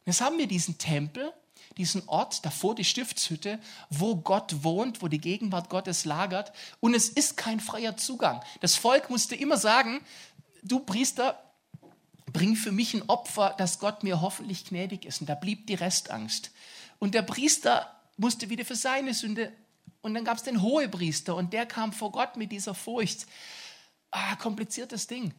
Jetzt 0.05 0.21
haben 0.21 0.39
wir 0.39 0.47
diesen 0.47 0.79
Tempel, 0.79 1.33
diesen 1.77 2.09
Ort, 2.09 2.45
davor 2.45 2.75
die 2.75 2.85
Stiftshütte, 2.85 3.59
wo 3.89 4.17
Gott 4.17 4.65
wohnt, 4.65 5.03
wo 5.03 5.09
die 5.09 5.21
Gegenwart 5.21 5.71
Gottes 5.71 6.05
lagert. 6.05 6.53
Und 6.81 6.95
es 6.95 7.09
ist 7.09 7.37
kein 7.37 7.61
freier 7.61 7.97
Zugang. 7.97 8.43
Das 8.61 8.75
Volk 8.75 9.11
musste 9.11 9.35
immer 9.35 9.57
sagen, 9.57 10.01
du 10.63 10.81
Priester, 10.81 11.43
bring 12.33 12.57
für 12.57 12.73
mich 12.73 12.95
ein 12.95 13.09
Opfer, 13.09 13.55
dass 13.59 13.79
Gott 13.79 14.03
mir 14.03 14.21
hoffentlich 14.21 14.65
gnädig 14.65 15.05
ist. 15.05 15.21
Und 15.21 15.29
da 15.29 15.35
blieb 15.35 15.67
die 15.67 15.75
Restangst. 15.75 16.51
Und 16.99 17.15
der 17.15 17.23
Priester 17.23 17.95
musste 18.17 18.51
wieder 18.51 18.65
für 18.65 18.77
seine 18.77 19.15
Sünde. 19.15 19.53
Und 20.01 20.15
dann 20.15 20.25
gab 20.25 20.37
es 20.37 20.43
den 20.43 20.63
Hohepriester 20.63 21.37
und 21.37 21.53
der 21.53 21.67
kam 21.67 21.93
vor 21.93 22.13
Gott 22.13 22.37
mit 22.37 22.53
dieser 22.53 22.75
Furcht. 22.75 23.27
Ah, 24.11 24.37
kompliziertes 24.37 25.07
Ding. 25.07 25.35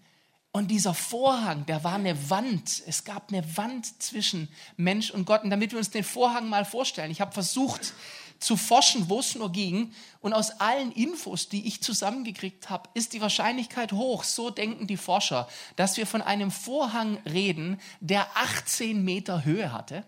Und 0.52 0.70
dieser 0.72 0.96
Vorhang, 0.96 1.66
der 1.68 1.84
war 1.84 1.96
eine 1.96 2.30
Wand. 2.30 2.82
Es 2.88 3.04
gab 3.04 3.32
eine 3.32 3.58
Wand 3.58 4.02
zwischen 4.02 4.50
Mensch 4.78 5.12
und 5.12 5.26
Gott. 5.26 5.44
Und 5.44 5.52
damit 5.52 5.72
wir 5.72 5.78
uns 5.78 5.92
den 5.92 6.04
Vorhang 6.04 6.50
mal 6.50 6.66
vorstellen, 6.66 7.12
ich 7.12 7.22
habe 7.22 7.34
versucht 7.34 7.94
zu 8.40 8.58
forschen, 8.58 9.10
wo 9.10 9.20
es 9.20 9.36
nur 9.36 9.52
ging. 9.52 9.94
Und 10.22 10.34
aus 10.34 10.60
allen 10.60 10.92
Infos, 10.92 11.50
die 11.50 11.68
ich 11.68 11.84
zusammengekriegt 11.84 12.70
habe, 12.70 12.90
ist 12.96 13.14
die 13.14 13.22
Wahrscheinlichkeit 13.22 13.92
hoch, 13.92 14.24
so 14.24 14.50
denken 14.50 14.88
die 14.88 14.98
Forscher, 14.98 15.48
dass 15.76 15.98
wir 15.98 16.08
von 16.08 16.22
einem 16.22 16.50
Vorhang 16.50 17.18
reden, 17.26 17.80
der 18.00 18.28
18 18.36 19.04
Meter 19.04 19.46
Höhe 19.46 19.72
hatte, 19.72 20.04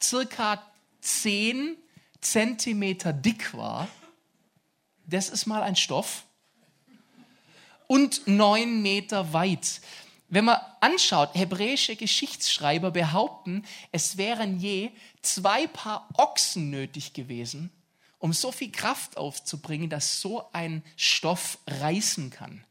circa 0.00 0.62
10 1.00 1.76
Zentimeter 2.20 3.12
dick 3.12 3.54
war. 3.54 3.88
Das 5.04 5.28
ist 5.28 5.46
mal 5.46 5.62
ein 5.62 5.76
Stoff 5.76 6.24
und 7.92 8.26
neun 8.26 8.80
Meter 8.80 9.34
weit. 9.34 9.82
Wenn 10.30 10.46
man 10.46 10.58
anschaut, 10.80 11.34
hebräische 11.34 11.94
Geschichtsschreiber 11.94 12.90
behaupten, 12.90 13.66
es 13.90 14.16
wären 14.16 14.58
je 14.58 14.92
zwei 15.20 15.66
Paar 15.66 16.08
Ochsen 16.14 16.70
nötig 16.70 17.12
gewesen, 17.12 17.70
um 18.18 18.32
so 18.32 18.50
viel 18.50 18.72
Kraft 18.72 19.18
aufzubringen, 19.18 19.90
dass 19.90 20.22
so 20.22 20.48
ein 20.54 20.82
Stoff 20.96 21.58
reißen 21.66 22.30
kann. 22.30 22.64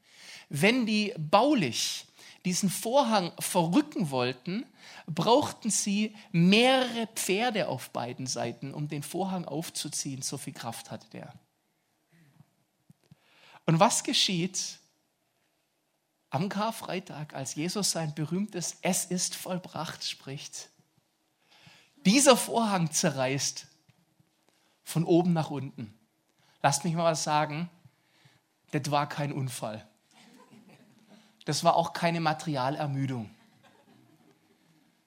Wenn 0.49 0.87
die 0.87 1.13
baulich 1.19 2.05
diesen 2.43 2.71
Vorhang 2.71 3.31
verrücken 3.37 4.09
wollten, 4.09 4.65
brauchten 5.05 5.69
sie 5.69 6.15
mehrere 6.31 7.05
Pferde 7.13 7.67
auf 7.67 7.91
beiden 7.91 8.25
Seiten, 8.25 8.73
um 8.73 8.87
den 8.87 9.03
Vorhang 9.03 9.45
aufzuziehen. 9.45 10.23
So 10.23 10.39
viel 10.39 10.53
Kraft 10.53 10.89
hatte 10.89 11.07
der. 11.11 11.31
Und 13.67 13.79
was 13.79 14.03
geschieht, 14.03 14.80
am 16.31 16.49
Karfreitag, 16.49 17.35
als 17.35 17.55
Jesus 17.55 17.91
sein 17.91 18.15
berühmtes 18.15 18.77
Es 18.81 19.05
ist 19.05 19.35
vollbracht 19.35 20.03
spricht, 20.03 20.69
dieser 22.05 22.35
Vorhang 22.35 22.89
zerreißt 22.89 23.67
von 24.83 25.03
oben 25.03 25.33
nach 25.33 25.51
unten. 25.51 25.93
Lasst 26.63 26.83
mich 26.83 26.95
mal 26.95 27.11
was 27.11 27.23
sagen, 27.23 27.69
das 28.71 28.89
war 28.89 29.07
kein 29.07 29.31
Unfall. 29.31 29.87
Das 31.45 31.63
war 31.63 31.75
auch 31.75 31.93
keine 31.93 32.21
Materialermüdung. 32.21 33.29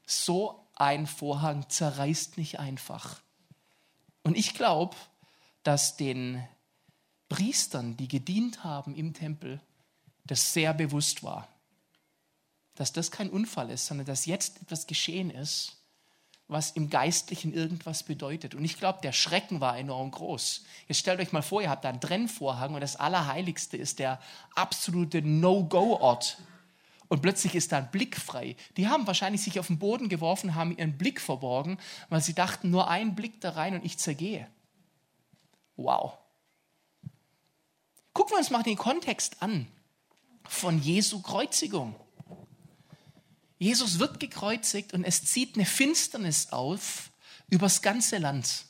So 0.07 0.69
ein 0.75 1.07
Vorhang 1.07 1.69
zerreißt 1.69 2.37
nicht 2.37 2.61
einfach. 2.61 3.21
Und 4.23 4.37
ich 4.37 4.55
glaube, 4.55 4.97
dass 5.63 5.97
den 5.97 6.47
Priestern, 7.29 7.97
die 7.97 8.09
gedient 8.09 8.63
haben 8.63 8.95
im 8.95 9.15
Tempel, 9.15 9.61
das 10.25 10.53
sehr 10.53 10.75
bewusst 10.75 11.23
war. 11.23 11.49
Dass 12.75 12.93
das 12.93 13.11
kein 13.11 13.31
Unfall 13.31 13.71
ist, 13.71 13.87
sondern 13.87 14.07
dass 14.07 14.27
jetzt 14.27 14.61
etwas 14.63 14.87
geschehen 14.87 15.31
ist, 15.31 15.77
was 16.49 16.73
im 16.73 16.91
Geistlichen 16.91 17.55
irgendwas 17.55 18.03
bedeutet. 18.03 18.55
Und 18.55 18.65
ich 18.65 18.79
glaube, 18.79 19.01
der 19.03 19.13
Schrecken 19.13 19.61
war 19.61 19.79
enorm 19.79 20.11
groß. 20.11 20.65
Jetzt 20.89 20.99
stellt 20.99 21.21
euch 21.21 21.33
mal 21.33 21.43
vor, 21.43 21.63
ihr 21.63 21.71
habt 21.71 21.85
da 21.85 21.89
einen 21.89 22.01
Trennvorhang 22.01 22.75
und 22.75 22.81
das 22.81 22.97
Allerheiligste 22.97 23.77
ist 23.77 23.99
der 23.99 24.21
absolute 24.55 25.23
No-Go-Ort. 25.23 26.39
Und 27.09 27.23
plötzlich 27.23 27.55
ist 27.55 27.73
da 27.73 27.79
ein 27.79 27.91
Blick 27.91 28.17
frei. 28.17 28.57
Die 28.77 28.89
haben 28.89 29.07
wahrscheinlich 29.07 29.43
sich 29.43 29.59
auf 29.59 29.69
den 29.69 29.79
Boden 29.79 30.09
geworfen, 30.09 30.55
haben 30.55 30.77
ihren 30.77 30.99
Blick 30.99 31.21
verborgen, 31.21 31.79
weil 32.09 32.21
sie 32.21 32.35
dachten, 32.35 32.71
nur 32.71 32.89
ein 32.89 33.15
Blick 33.15 33.41
da 33.41 33.51
rein 33.51 33.75
und 33.75 33.85
ich 33.85 33.99
zergehe. 33.99 34.49
Wow. 35.77 36.19
Gucken 38.13 38.33
wir 38.33 38.39
uns 38.39 38.51
mal 38.51 38.63
den 38.63 38.77
Kontext 38.77 39.43
an 39.43 39.67
von 40.49 40.81
Jesu 40.81 41.21
Kreuzigung. 41.21 41.97
Jesus 43.59 43.99
wird 43.99 44.21
gekreuzigt 44.21 44.93
und 44.93 45.05
es 45.05 45.25
zieht 45.25 45.55
eine 45.57 45.65
Finsternis 45.65 46.53
auf 46.53 47.11
übers 47.49 47.83
ganze 47.83 48.19
Land. 48.19 48.67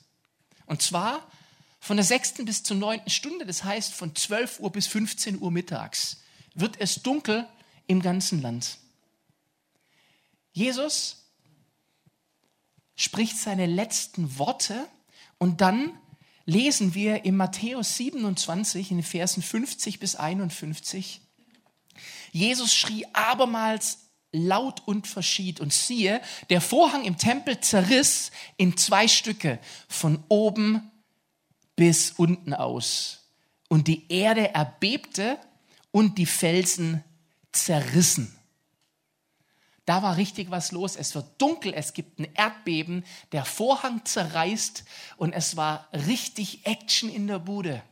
Und 0.67 0.83
zwar 0.83 1.27
von 1.81 1.97
der 1.97 2.05
sechsten 2.05 2.45
bis 2.45 2.63
zur 2.63 2.77
neunten 2.77 3.11
Stunde, 3.11 3.45
das 3.45 3.65
heißt 3.65 3.93
von 3.93 4.15
12 4.15 4.61
Uhr 4.61 4.73
bis 4.73 4.87
15 4.87 5.41
Uhr 5.41 5.51
mittags, 5.51 6.23
wird 6.55 6.81
es 6.81 7.03
dunkel 7.03 7.47
im 7.87 8.01
ganzen 8.01 8.41
Land. 8.41 8.79
Jesus 10.53 11.25
spricht 12.95 13.37
seine 13.37 13.67
letzten 13.67 14.39
Worte 14.39 14.89
und 15.39 15.61
dann 15.61 15.99
lesen 16.47 16.95
wir 16.95 17.25
in 17.25 17.37
Matthäus 17.37 17.97
27 17.97 18.91
in 18.91 18.99
den 18.99 19.05
Versen 19.05 19.43
50 19.43 19.99
bis 19.99 20.15
51, 20.15 21.21
Jesus 22.33 22.75
schrie 22.75 23.07
abermals 23.13 23.99
laut 24.35 24.83
und 24.87 25.07
verschied. 25.07 25.61
Und 25.61 25.73
siehe, 25.73 26.21
der 26.51 26.61
Vorhang 26.61 27.05
im 27.05 27.17
Tempel 27.17 27.61
zerriss 27.61 28.31
in 28.57 28.77
zwei 28.77 29.09
Stücke, 29.09 29.59
von 29.89 30.23
oben 30.29 30.91
bis 31.77 32.11
unten 32.11 32.53
aus. 32.53 33.21
Und 33.69 33.89
die 33.89 34.11
Erde 34.13 34.55
erbebte 34.55 35.39
und 35.91 36.19
die 36.19 36.27
Felsen 36.27 37.03
zerrissen. 37.53 38.37
Da 39.87 40.03
war 40.03 40.17
richtig 40.17 40.51
was 40.51 40.73
los. 40.73 40.97
Es 40.97 41.15
wird 41.15 41.27
dunkel, 41.41 41.75
es 41.75 41.93
gibt 41.93 42.19
ein 42.19 42.29
Erdbeben, 42.35 43.05
der 43.33 43.45
Vorhang 43.45 44.05
zerreißt 44.05 44.85
und 45.17 45.33
es 45.33 45.57
war 45.57 45.89
richtig 45.93 46.67
Action 46.67 47.11
in 47.11 47.27
der 47.27 47.39
Bude 47.39 47.83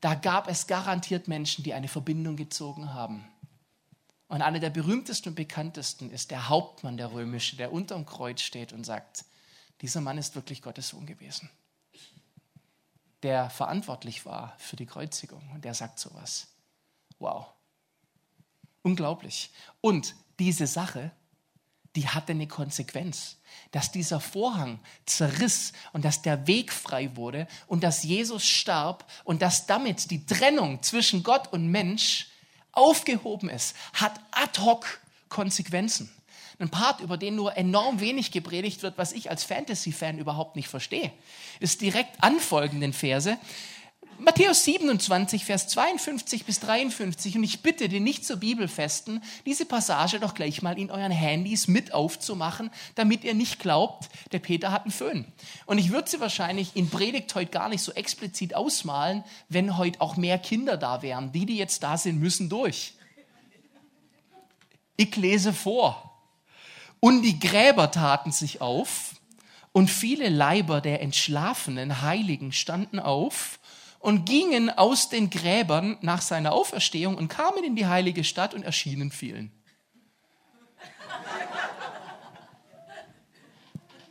da 0.00 0.14
gab 0.14 0.48
es 0.48 0.66
garantiert 0.66 1.28
Menschen, 1.28 1.64
die 1.64 1.74
eine 1.74 1.88
Verbindung 1.88 2.36
gezogen 2.36 2.92
haben. 2.94 3.24
Und 4.28 4.42
einer 4.42 4.60
der 4.60 4.70
berühmtesten 4.70 5.30
und 5.30 5.34
bekanntesten 5.34 6.10
ist 6.10 6.30
der 6.30 6.48
Hauptmann 6.48 6.96
der 6.96 7.12
Römische, 7.12 7.56
der 7.56 7.72
unterm 7.72 8.04
Kreuz 8.04 8.42
steht 8.42 8.72
und 8.72 8.84
sagt, 8.84 9.24
dieser 9.80 10.00
Mann 10.00 10.18
ist 10.18 10.34
wirklich 10.34 10.60
Gottes 10.60 10.88
Sohn 10.88 11.06
gewesen, 11.06 11.50
der 13.22 13.48
verantwortlich 13.48 14.26
war 14.26 14.54
für 14.58 14.76
die 14.76 14.86
Kreuzigung. 14.86 15.42
Und 15.54 15.64
der 15.64 15.74
sagt 15.74 15.98
sowas. 15.98 16.48
Wow. 17.18 17.46
Unglaublich. 18.82 19.50
Und 19.80 20.14
diese 20.38 20.66
Sache, 20.66 21.10
die 21.96 22.08
hatte 22.08 22.32
eine 22.32 22.46
Konsequenz 22.46 23.38
dass 23.72 23.92
dieser 23.92 24.20
Vorhang 24.20 24.78
zerriss 25.04 25.72
und 25.92 26.04
dass 26.04 26.22
der 26.22 26.46
Weg 26.46 26.72
frei 26.72 27.14
wurde 27.16 27.46
und 27.66 27.82
dass 27.84 28.02
Jesus 28.02 28.46
starb 28.46 29.04
und 29.24 29.42
dass 29.42 29.66
damit 29.66 30.10
die 30.10 30.24
Trennung 30.24 30.82
zwischen 30.82 31.22
Gott 31.22 31.52
und 31.52 31.68
Mensch 31.68 32.28
aufgehoben 32.72 33.50
ist, 33.50 33.76
hat 33.92 34.18
ad 34.30 34.60
hoc 34.60 35.00
Konsequenzen. 35.28 36.10
Ein 36.60 36.70
Part, 36.70 37.00
über 37.00 37.16
den 37.16 37.36
nur 37.36 37.56
enorm 37.56 38.00
wenig 38.00 38.32
gepredigt 38.32 38.82
wird, 38.82 38.98
was 38.98 39.12
ich 39.12 39.30
als 39.30 39.44
Fantasy-Fan 39.44 40.18
überhaupt 40.18 40.56
nicht 40.56 40.68
verstehe, 40.68 41.12
ist 41.60 41.82
direkt 41.82 42.22
anfolgenden 42.22 42.92
Verse. 42.92 43.38
Matthäus 44.20 44.64
27, 44.64 45.44
Vers 45.44 45.68
52 45.68 46.44
bis 46.44 46.58
53. 46.60 47.36
Und 47.36 47.44
ich 47.44 47.62
bitte 47.62 47.88
den 47.88 48.02
nicht 48.02 48.24
zur 48.24 48.38
Bibelfesten, 48.38 49.22
diese 49.46 49.64
Passage 49.64 50.18
doch 50.18 50.34
gleich 50.34 50.60
mal 50.60 50.76
in 50.76 50.90
euren 50.90 51.12
Handys 51.12 51.68
mit 51.68 51.94
aufzumachen, 51.94 52.70
damit 52.96 53.22
ihr 53.22 53.34
nicht 53.34 53.60
glaubt, 53.60 54.08
der 54.32 54.40
Peter 54.40 54.72
hat 54.72 54.82
einen 54.82 54.90
Föhn. 54.90 55.24
Und 55.66 55.78
ich 55.78 55.90
würde 55.90 56.10
sie 56.10 56.20
wahrscheinlich 56.20 56.74
in 56.74 56.90
Predigt 56.90 57.32
heute 57.36 57.52
gar 57.52 57.68
nicht 57.68 57.82
so 57.82 57.92
explizit 57.92 58.56
ausmalen, 58.56 59.22
wenn 59.48 59.76
heute 59.76 60.00
auch 60.00 60.16
mehr 60.16 60.38
Kinder 60.38 60.76
da 60.76 61.02
wären. 61.02 61.30
Die, 61.30 61.46
die 61.46 61.56
jetzt 61.56 61.84
da 61.84 61.96
sind, 61.96 62.18
müssen 62.18 62.48
durch. 62.48 62.94
Ich 64.96 65.14
lese 65.14 65.52
vor. 65.52 66.20
Und 66.98 67.22
die 67.22 67.38
Gräber 67.38 67.92
taten 67.92 68.32
sich 68.32 68.60
auf, 68.60 69.14
und 69.70 69.88
viele 69.88 70.28
Leiber 70.28 70.80
der 70.80 71.02
entschlafenen 71.02 72.02
Heiligen 72.02 72.52
standen 72.52 72.98
auf 72.98 73.60
und 73.98 74.24
gingen 74.26 74.70
aus 74.70 75.08
den 75.08 75.30
Gräbern 75.30 75.98
nach 76.00 76.22
seiner 76.22 76.52
Auferstehung 76.52 77.16
und 77.16 77.28
kamen 77.28 77.64
in 77.64 77.76
die 77.76 77.86
heilige 77.86 78.24
Stadt 78.24 78.54
und 78.54 78.62
erschienen 78.62 79.10
vielen. 79.10 79.52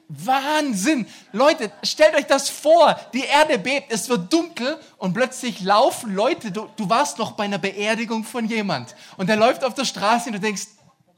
Wahnsinn! 0.09 1.05
Leute, 1.33 1.71
stellt 1.83 2.15
euch 2.15 2.25
das 2.25 2.49
vor. 2.49 2.97
Die 3.13 3.25
Erde 3.25 3.59
bebt, 3.59 3.91
es 3.91 4.07
wird 4.07 4.31
dunkel 4.31 4.79
und 4.97 5.13
plötzlich 5.13 5.59
laufen 5.61 6.15
Leute. 6.15 6.51
Du, 6.51 6.69
du 6.77 6.89
warst 6.89 7.17
noch 7.17 7.33
bei 7.33 7.43
einer 7.43 7.57
Beerdigung 7.57 8.23
von 8.23 8.47
jemand 8.47 8.95
und 9.17 9.27
der 9.27 9.35
läuft 9.35 9.65
auf 9.65 9.73
der 9.73 9.83
Straße 9.83 10.29
und 10.29 10.33
du 10.33 10.39
denkst, 10.39 10.67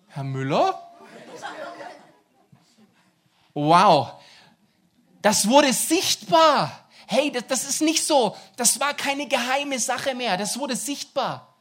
Herr 0.08 0.24
Müller? 0.24 0.86
Wow, 3.54 4.14
das 5.22 5.48
wurde 5.48 5.72
sichtbar. 5.74 6.89
Hey, 7.12 7.32
das, 7.32 7.48
das 7.48 7.64
ist 7.64 7.82
nicht 7.82 8.06
so, 8.06 8.36
das 8.56 8.80
war 8.80 8.94
keine 8.94 9.28
geheime 9.28 9.80
Sache 9.80 10.14
mehr, 10.14 10.38
das 10.38 10.60
wurde 10.60 10.76
sichtbar. 10.76 11.56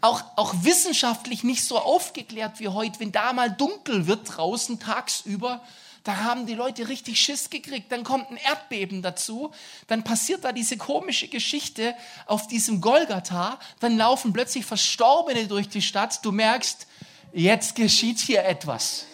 Auch, 0.00 0.22
auch 0.36 0.54
wissenschaftlich 0.62 1.44
nicht 1.44 1.62
so 1.62 1.78
aufgeklärt 1.78 2.60
wie 2.60 2.68
heute, 2.68 2.98
wenn 2.98 3.12
da 3.12 3.34
mal 3.34 3.50
dunkel 3.50 4.06
wird 4.06 4.38
draußen 4.38 4.80
tagsüber, 4.80 5.60
da 6.02 6.16
haben 6.16 6.46
die 6.46 6.54
Leute 6.54 6.88
richtig 6.88 7.20
Schiss 7.20 7.50
gekriegt. 7.50 7.92
Dann 7.92 8.04
kommt 8.04 8.30
ein 8.30 8.38
Erdbeben 8.38 9.02
dazu. 9.02 9.52
Dann 9.86 10.02
passiert 10.02 10.44
da 10.44 10.52
diese 10.52 10.78
komische 10.78 11.28
Geschichte 11.28 11.94
auf 12.24 12.46
diesem 12.46 12.80
Golgatha. 12.80 13.58
Dann 13.80 13.98
laufen 13.98 14.32
plötzlich 14.32 14.64
Verstorbene 14.64 15.46
durch 15.46 15.68
die 15.68 15.82
Stadt. 15.82 16.24
Du 16.24 16.32
merkst, 16.32 16.86
jetzt 17.34 17.74
geschieht 17.74 18.18
hier 18.18 18.44
etwas. 18.44 19.06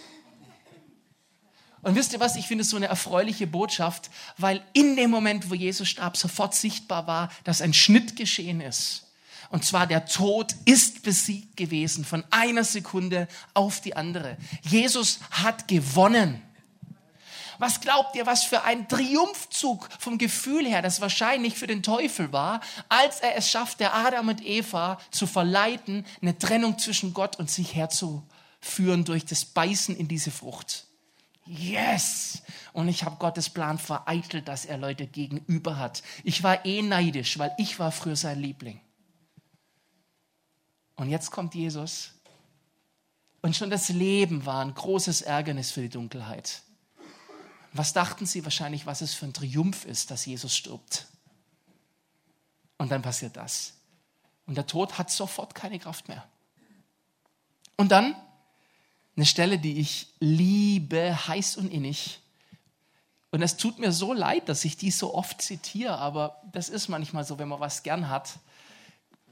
Und 1.83 1.95
wisst 1.95 2.13
ihr 2.13 2.21
was? 2.21 2.37
Ich 2.37 2.47
finde 2.47 2.63
es 2.63 2.71
so 2.71 2.77
eine 2.77 2.87
erfreuliche 2.87 3.47
Botschaft, 3.47 4.11
weil 4.37 4.63
in 4.73 4.97
dem 4.97 5.11
Moment, 5.11 5.51
wo 5.51 5.55
Jesus 5.55 5.89
starb, 5.89 6.17
sofort 6.17 6.55
sichtbar 6.55 7.07
war, 7.07 7.31
dass 7.45 7.63
ein 7.63 7.73
Schnitt 7.73 8.17
geschehen 8.17 8.61
ist. 8.61 9.07
Und 9.51 9.65
zwar 9.65 9.87
der 9.87 10.07
Tod 10.07 10.55
ist 10.65 11.03
besiegt 11.03 11.57
gewesen 11.57 12.05
von 12.05 12.25
einer 12.31 12.65
Sekunde 12.65 13.27
auf 13.55 13.81
die 13.81 13.97
andere. 13.97 14.37
Jesus 14.63 15.19
hat 15.31 15.67
gewonnen. 15.67 16.41
Was 17.59 17.81
glaubt 17.81 18.17
ihr, 18.17 18.25
was 18.25 18.45
für 18.45 18.63
ein 18.63 18.89
Triumphzug 18.89 19.89
vom 19.99 20.17
Gefühl 20.19 20.67
her 20.67 20.81
das 20.81 21.01
wahrscheinlich 21.01 21.57
für 21.57 21.67
den 21.67 21.83
Teufel 21.83 22.33
war, 22.33 22.61
als 22.89 23.21
er 23.21 23.37
es 23.37 23.51
schaffte, 23.51 23.93
Adam 23.93 24.29
und 24.29 24.45
Eva 24.45 24.99
zu 25.11 25.27
verleiten, 25.27 26.07
eine 26.23 26.39
Trennung 26.39 26.79
zwischen 26.79 27.13
Gott 27.13 27.39
und 27.39 27.51
sich 27.51 27.75
herzuführen 27.75 29.05
durch 29.05 29.27
das 29.27 29.45
Beißen 29.45 29.95
in 29.95 30.09
diese 30.09 30.31
Frucht. 30.31 30.87
Yes! 31.51 32.43
Und 32.73 32.87
ich 32.87 33.03
habe 33.03 33.17
Gottes 33.17 33.51
Plan 33.51 33.77
vereitelt, 33.77 34.47
dass 34.47 34.65
er 34.65 34.79
Leute 34.79 35.09
gegenüber 35.09 35.79
hat. 35.79 36.05
Ich 36.23 36.45
war 36.45 36.65
eh 36.65 36.81
neidisch, 36.81 37.41
weil 37.41 37.53
ich 37.59 37.81
war 37.81 37.91
früher 37.91 38.15
sein 38.15 38.39
Liebling. 38.39 38.81
Und 40.95 41.11
jetzt 41.11 41.33
kommt 41.33 41.57
Jesus. 41.57 42.13
Und 43.43 43.57
schon 43.57 43.69
das 43.69 43.89
Leben 43.89 44.47
war 44.47 44.65
ein 44.65 44.75
großes 44.75 45.23
Ärgernis 45.23 45.73
für 45.73 45.81
die 45.81 45.89
Dunkelheit. 45.89 46.63
Was 47.73 47.93
dachten 47.93 48.27
sie 48.27 48.45
wahrscheinlich, 48.45 48.87
was 48.87 49.01
es 49.01 49.15
für 49.15 49.27
ein 49.27 49.33
Triumph 49.33 49.85
ist, 49.87 50.13
dass 50.13 50.27
Jesus 50.27 50.55
stirbt? 50.55 51.09
Und 52.79 52.93
dann 52.93 53.03
passiert 53.03 53.37
das. 53.37 53.73
Und 54.47 54.55
der 54.57 54.69
Tod 54.69 54.99
hat 54.99 55.11
sofort 55.11 55.57
keine 55.57 55.81
Kraft 55.81 56.07
mehr. 56.07 56.29
Und 57.77 57.91
dann 57.91 58.15
eine 59.17 59.27
Stelle, 59.27 59.59
die 59.59 59.81
ich 59.81 60.09
liebe, 60.21 61.29
heiß 61.29 61.57
und 61.57 61.73
innig. 61.73 62.21
Und 63.31 63.43
es 63.43 63.57
tut 63.57 63.79
mir 63.79 63.93
so 63.93 64.13
leid, 64.13 64.49
dass 64.49 64.65
ich 64.65 64.77
die 64.77 64.91
so 64.91 65.15
oft 65.15 65.41
zitiere, 65.41 65.99
aber 65.99 66.41
das 66.53 66.69
ist 66.69 66.89
manchmal 66.89 67.25
so, 67.25 67.39
wenn 67.39 67.49
man 67.49 67.61
was 67.61 67.83
gern 67.83 68.09
hat. 68.09 68.39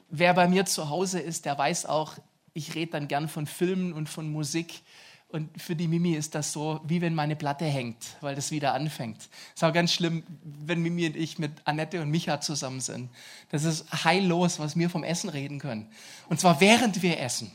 Wer 0.09 0.35
bei 0.35 0.47
mir 0.47 0.67
zu 0.67 0.89
Hause 0.89 1.21
ist, 1.21 1.45
der 1.45 1.59
weiß 1.59 1.87
auch, 1.87 2.15
ich 2.55 2.75
rede 2.75 2.93
dann 2.93 3.09
gern 3.09 3.29
von 3.29 3.47
Filmen 3.47 3.93
und 3.93 4.09
von 4.09 4.31
Musik. 4.31 4.83
Und 5.31 5.61
für 5.61 5.77
die 5.77 5.89
Mimi 5.89 6.15
ist 6.15 6.35
das 6.35 6.53
so, 6.53 6.81
wie 6.85 7.03
wenn 7.03 7.15
meine 7.15 7.37
Platte 7.37 7.67
hängt, 7.67 8.17
weil 8.23 8.35
das 8.35 8.51
wieder 8.51 8.73
anfängt. 8.73 9.29
Ist 9.55 9.63
auch 9.63 9.75
ganz 9.75 9.93
schlimm, 9.93 10.23
wenn 10.43 10.81
Mimi 10.81 11.07
und 11.07 11.17
ich 11.17 11.39
mit 11.39 11.53
Annette 11.65 12.01
und 12.01 12.11
Micha 12.11 12.41
zusammen 12.41 12.81
sind. 12.81 13.11
Das 13.51 13.65
ist 13.65 14.05
heillos, 14.05 14.59
was 14.59 14.77
wir 14.77 14.89
vom 14.89 15.05
Essen 15.05 15.29
reden 15.29 15.59
können. 15.59 15.91
Und 16.31 16.41
zwar 16.41 16.61
während 16.61 17.03
wir 17.03 17.21
essen 17.21 17.51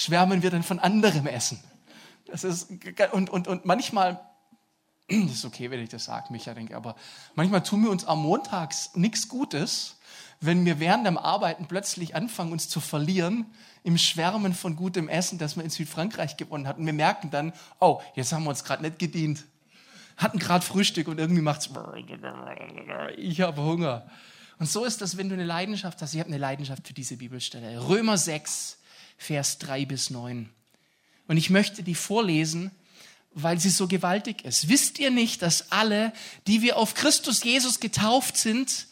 schwärmen 0.00 0.42
wir 0.42 0.50
dann 0.50 0.62
von 0.62 0.78
anderem 0.78 1.26
Essen. 1.26 1.62
Das 2.26 2.44
ist, 2.44 2.70
und, 3.12 3.30
und, 3.30 3.48
und 3.48 3.64
manchmal, 3.64 4.20
das 5.08 5.32
ist 5.32 5.44
okay, 5.44 5.70
wenn 5.70 5.80
ich 5.80 5.90
das 5.90 6.04
sage, 6.04 6.32
Micha, 6.32 6.54
denke, 6.54 6.76
aber 6.76 6.96
manchmal 7.34 7.62
tun 7.62 7.82
wir 7.82 7.90
uns 7.90 8.04
am 8.04 8.22
Montags 8.22 8.90
nichts 8.94 9.28
Gutes, 9.28 9.98
wenn 10.40 10.64
wir 10.64 10.80
während 10.80 11.06
dem 11.06 11.18
Arbeiten 11.18 11.66
plötzlich 11.66 12.14
anfangen, 12.14 12.52
uns 12.52 12.68
zu 12.68 12.80
verlieren 12.80 13.46
im 13.82 13.98
Schwärmen 13.98 14.54
von 14.54 14.74
gutem 14.74 15.08
Essen, 15.08 15.38
das 15.38 15.56
man 15.56 15.66
in 15.66 15.70
Südfrankreich 15.70 16.38
gewonnen 16.38 16.66
hat. 16.66 16.78
Und 16.78 16.86
wir 16.86 16.94
merken 16.94 17.30
dann, 17.30 17.52
oh, 17.78 18.00
jetzt 18.14 18.32
haben 18.32 18.44
wir 18.44 18.50
uns 18.50 18.64
gerade 18.64 18.82
nicht 18.82 18.98
gedient. 18.98 19.44
Hatten 20.16 20.38
gerade 20.38 20.64
Frühstück 20.64 21.08
und 21.08 21.18
irgendwie 21.18 21.42
macht 21.42 21.60
es, 21.60 21.70
ich 23.16 23.40
habe 23.40 23.62
Hunger. 23.62 24.06
Und 24.58 24.68
so 24.68 24.84
ist 24.84 25.00
das, 25.00 25.16
wenn 25.16 25.28
du 25.28 25.34
eine 25.34 25.44
Leidenschaft 25.44 26.00
hast. 26.00 26.14
Ich 26.14 26.20
habe 26.20 26.28
eine 26.28 26.38
Leidenschaft 26.38 26.86
für 26.86 26.92
diese 26.92 27.16
Bibelstelle. 27.16 27.88
Römer 27.88 28.18
6, 28.18 28.79
Vers 29.20 29.58
3 29.58 29.84
bis 29.84 30.08
9. 30.08 30.48
Und 31.28 31.36
ich 31.36 31.50
möchte 31.50 31.82
die 31.82 31.94
vorlesen, 31.94 32.70
weil 33.32 33.60
sie 33.60 33.68
so 33.68 33.86
gewaltig 33.86 34.46
ist. 34.46 34.70
Wisst 34.70 34.98
ihr 34.98 35.10
nicht, 35.10 35.42
dass 35.42 35.70
alle, 35.70 36.14
die 36.46 36.62
wir 36.62 36.78
auf 36.78 36.94
Christus 36.94 37.44
Jesus 37.44 37.80
getauft 37.80 38.38
sind, 38.38 38.86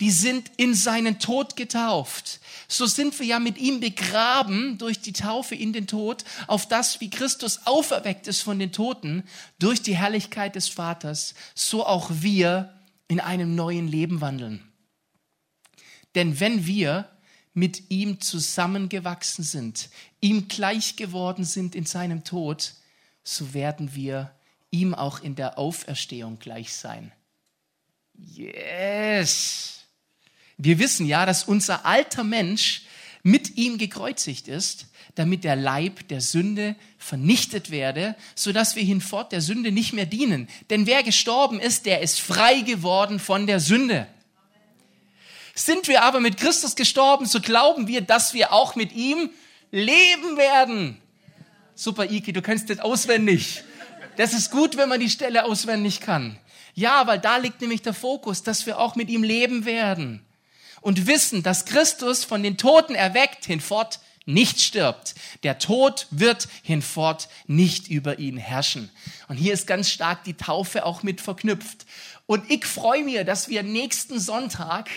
die 0.00 0.10
sind 0.10 0.50
in 0.56 0.74
seinen 0.74 1.18
Tod 1.18 1.54
getauft. 1.54 2.40
So 2.66 2.86
sind 2.86 3.16
wir 3.18 3.26
ja 3.26 3.38
mit 3.38 3.58
ihm 3.58 3.78
begraben 3.80 4.78
durch 4.78 5.00
die 5.00 5.12
Taufe 5.12 5.54
in 5.54 5.74
den 5.74 5.86
Tod, 5.86 6.24
auf 6.46 6.66
das, 6.66 7.02
wie 7.02 7.10
Christus 7.10 7.66
auferweckt 7.66 8.28
ist 8.28 8.40
von 8.40 8.58
den 8.58 8.72
Toten, 8.72 9.22
durch 9.58 9.82
die 9.82 9.98
Herrlichkeit 9.98 10.56
des 10.56 10.68
Vaters, 10.68 11.34
so 11.54 11.84
auch 11.86 12.10
wir 12.10 12.72
in 13.06 13.20
einem 13.20 13.54
neuen 13.54 13.86
Leben 13.86 14.22
wandeln. 14.22 14.66
Denn 16.14 16.40
wenn 16.40 16.66
wir 16.66 17.10
mit 17.54 17.90
ihm 17.90 18.20
zusammengewachsen 18.20 19.44
sind, 19.44 19.90
ihm 20.20 20.48
gleich 20.48 20.96
geworden 20.96 21.44
sind 21.44 21.74
in 21.74 21.84
seinem 21.84 22.24
Tod, 22.24 22.74
so 23.24 23.54
werden 23.54 23.94
wir 23.94 24.32
ihm 24.70 24.94
auch 24.94 25.20
in 25.22 25.34
der 25.34 25.58
Auferstehung 25.58 26.38
gleich 26.38 26.72
sein. 26.72 27.12
Yes! 28.14 29.80
Wir 30.56 30.78
wissen 30.78 31.06
ja, 31.06 31.26
dass 31.26 31.44
unser 31.44 31.84
alter 31.84 32.24
Mensch 32.24 32.82
mit 33.22 33.56
ihm 33.56 33.78
gekreuzigt 33.78 34.48
ist, 34.48 34.86
damit 35.14 35.44
der 35.44 35.56
Leib 35.56 36.08
der 36.08 36.20
Sünde 36.20 36.74
vernichtet 36.98 37.70
werde, 37.70 38.16
so 38.34 38.52
dass 38.52 38.76
wir 38.76 38.82
hinfort 38.82 39.32
der 39.32 39.40
Sünde 39.40 39.72
nicht 39.72 39.92
mehr 39.92 40.06
dienen. 40.06 40.48
Denn 40.70 40.86
wer 40.86 41.02
gestorben 41.02 41.60
ist, 41.60 41.86
der 41.86 42.00
ist 42.00 42.20
frei 42.20 42.60
geworden 42.60 43.18
von 43.18 43.46
der 43.46 43.60
Sünde. 43.60 44.06
Sind 45.54 45.88
wir 45.88 46.02
aber 46.02 46.20
mit 46.20 46.38
Christus 46.38 46.76
gestorben, 46.76 47.26
so 47.26 47.40
glauben 47.40 47.86
wir, 47.86 48.00
dass 48.00 48.32
wir 48.34 48.52
auch 48.52 48.74
mit 48.74 48.92
ihm 48.92 49.30
leben 49.70 50.36
werden. 50.36 50.98
Super, 51.74 52.10
Iki, 52.10 52.32
du 52.32 52.42
kennst 52.42 52.70
das 52.70 52.78
auswendig. 52.78 53.64
Das 54.16 54.32
ist 54.32 54.50
gut, 54.50 54.76
wenn 54.76 54.88
man 54.88 55.00
die 55.00 55.10
Stelle 55.10 55.44
auswendig 55.44 56.00
kann. 56.00 56.38
Ja, 56.74 57.06
weil 57.06 57.18
da 57.18 57.36
liegt 57.36 57.60
nämlich 57.60 57.82
der 57.82 57.94
Fokus, 57.94 58.42
dass 58.42 58.66
wir 58.66 58.78
auch 58.78 58.94
mit 58.94 59.10
ihm 59.10 59.22
leben 59.22 59.64
werden. 59.64 60.24
Und 60.80 61.06
wissen, 61.06 61.42
dass 61.42 61.64
Christus 61.64 62.24
von 62.24 62.42
den 62.42 62.56
Toten 62.56 62.94
erweckt 62.94 63.44
hinfort 63.44 64.00
nicht 64.24 64.60
stirbt. 64.60 65.14
Der 65.42 65.58
Tod 65.58 66.06
wird 66.10 66.48
hinfort 66.62 67.28
nicht 67.46 67.88
über 67.88 68.18
ihn 68.18 68.36
herrschen. 68.36 68.90
Und 69.28 69.36
hier 69.36 69.52
ist 69.52 69.66
ganz 69.66 69.90
stark 69.90 70.24
die 70.24 70.34
Taufe 70.34 70.84
auch 70.86 71.02
mit 71.02 71.20
verknüpft. 71.20 71.86
Und 72.26 72.50
ich 72.50 72.64
freue 72.64 73.04
mich, 73.04 73.24
dass 73.24 73.48
wir 73.48 73.62
nächsten 73.62 74.18
Sonntag 74.20 74.88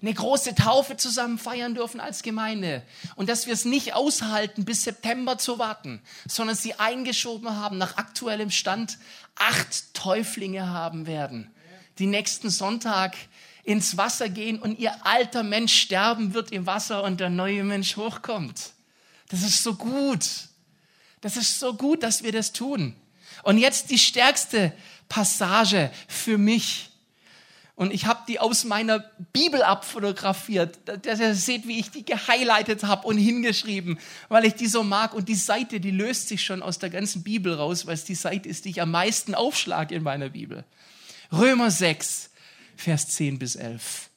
eine 0.00 0.12
große 0.12 0.54
Taufe 0.54 0.96
zusammen 0.96 1.38
feiern 1.38 1.74
dürfen 1.74 2.00
als 2.00 2.22
Gemeinde 2.22 2.82
und 3.14 3.28
dass 3.28 3.46
wir 3.46 3.54
es 3.54 3.64
nicht 3.64 3.94
aushalten, 3.94 4.64
bis 4.64 4.84
September 4.84 5.38
zu 5.38 5.58
warten, 5.58 6.02
sondern 6.28 6.56
sie 6.56 6.74
eingeschoben 6.74 7.56
haben 7.56 7.78
nach 7.78 7.96
aktuellem 7.96 8.50
Stand, 8.50 8.98
acht 9.36 9.94
Täuflinge 9.94 10.68
haben 10.68 11.06
werden, 11.06 11.50
die 11.98 12.06
nächsten 12.06 12.50
Sonntag 12.50 13.16
ins 13.64 13.96
Wasser 13.96 14.28
gehen 14.28 14.60
und 14.60 14.78
ihr 14.78 15.04
alter 15.04 15.42
Mensch 15.42 15.74
sterben 15.74 16.34
wird 16.34 16.52
im 16.52 16.66
Wasser 16.66 17.02
und 17.02 17.20
der 17.20 17.30
neue 17.30 17.64
Mensch 17.64 17.96
hochkommt. 17.96 18.72
Das 19.28 19.42
ist 19.42 19.62
so 19.62 19.74
gut. 19.74 20.24
Das 21.20 21.36
ist 21.36 21.58
so 21.58 21.74
gut, 21.74 22.02
dass 22.02 22.22
wir 22.22 22.30
das 22.30 22.52
tun. 22.52 22.94
Und 23.42 23.58
jetzt 23.58 23.90
die 23.90 23.98
stärkste 23.98 24.72
Passage 25.08 25.90
für 26.08 26.38
mich. 26.38 26.90
Und 27.76 27.92
ich 27.92 28.06
habe 28.06 28.20
die 28.26 28.40
aus 28.40 28.64
meiner 28.64 29.00
Bibel 29.34 29.62
abfotografiert, 29.62 30.78
dass 31.04 31.20
ihr 31.20 31.34
seht, 31.34 31.68
wie 31.68 31.78
ich 31.78 31.90
die 31.90 32.06
gehighlightet 32.06 32.84
habe 32.84 33.06
und 33.06 33.18
hingeschrieben, 33.18 33.98
weil 34.30 34.46
ich 34.46 34.54
die 34.54 34.66
so 34.66 34.82
mag. 34.82 35.12
Und 35.12 35.28
die 35.28 35.34
Seite, 35.34 35.78
die 35.78 35.90
löst 35.90 36.28
sich 36.28 36.42
schon 36.42 36.62
aus 36.62 36.78
der 36.78 36.88
ganzen 36.88 37.22
Bibel 37.22 37.52
raus, 37.52 37.86
weil 37.86 37.92
es 37.92 38.04
die 38.04 38.14
Seite 38.14 38.48
ist, 38.48 38.64
die 38.64 38.70
ich 38.70 38.80
am 38.80 38.90
meisten 38.90 39.34
aufschlage 39.34 39.94
in 39.94 40.02
meiner 40.02 40.30
Bibel. 40.30 40.64
Römer 41.30 41.70
6, 41.70 42.30
Vers 42.76 43.08
10 43.08 43.38
bis 43.38 43.56
11. 43.56 44.08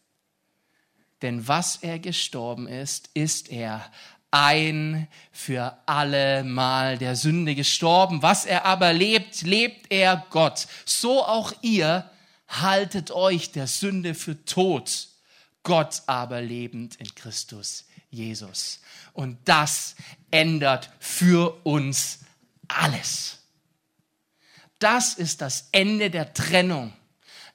Denn 1.21 1.45
was 1.49 1.79
er 1.81 1.99
gestorben 1.99 2.65
ist, 2.65 3.09
ist 3.13 3.51
er 3.51 3.91
ein 4.31 5.09
für 5.33 5.77
alle 5.85 6.45
Mal 6.45 6.97
der 6.97 7.17
Sünde 7.17 7.55
gestorben. 7.55 8.21
Was 8.21 8.45
er 8.45 8.63
aber 8.63 8.93
lebt, 8.93 9.41
lebt 9.41 9.91
er 9.91 10.25
Gott. 10.29 10.67
So 10.85 11.25
auch 11.25 11.51
ihr 11.61 12.09
haltet 12.49 13.11
euch 13.11 13.51
der 13.51 13.67
Sünde 13.67 14.13
für 14.13 14.43
tot. 14.45 15.07
Gott 15.63 16.03
aber 16.07 16.41
lebend 16.41 16.95
in 16.97 17.13
Christus 17.15 17.85
Jesus. 18.09 18.79
Und 19.13 19.37
das 19.45 19.95
ändert 20.31 20.91
für 20.99 21.65
uns 21.65 22.19
alles. 22.67 23.37
Das 24.79 25.13
ist 25.13 25.41
das 25.41 25.69
Ende 25.71 26.09
der 26.09 26.33
Trennung. 26.33 26.93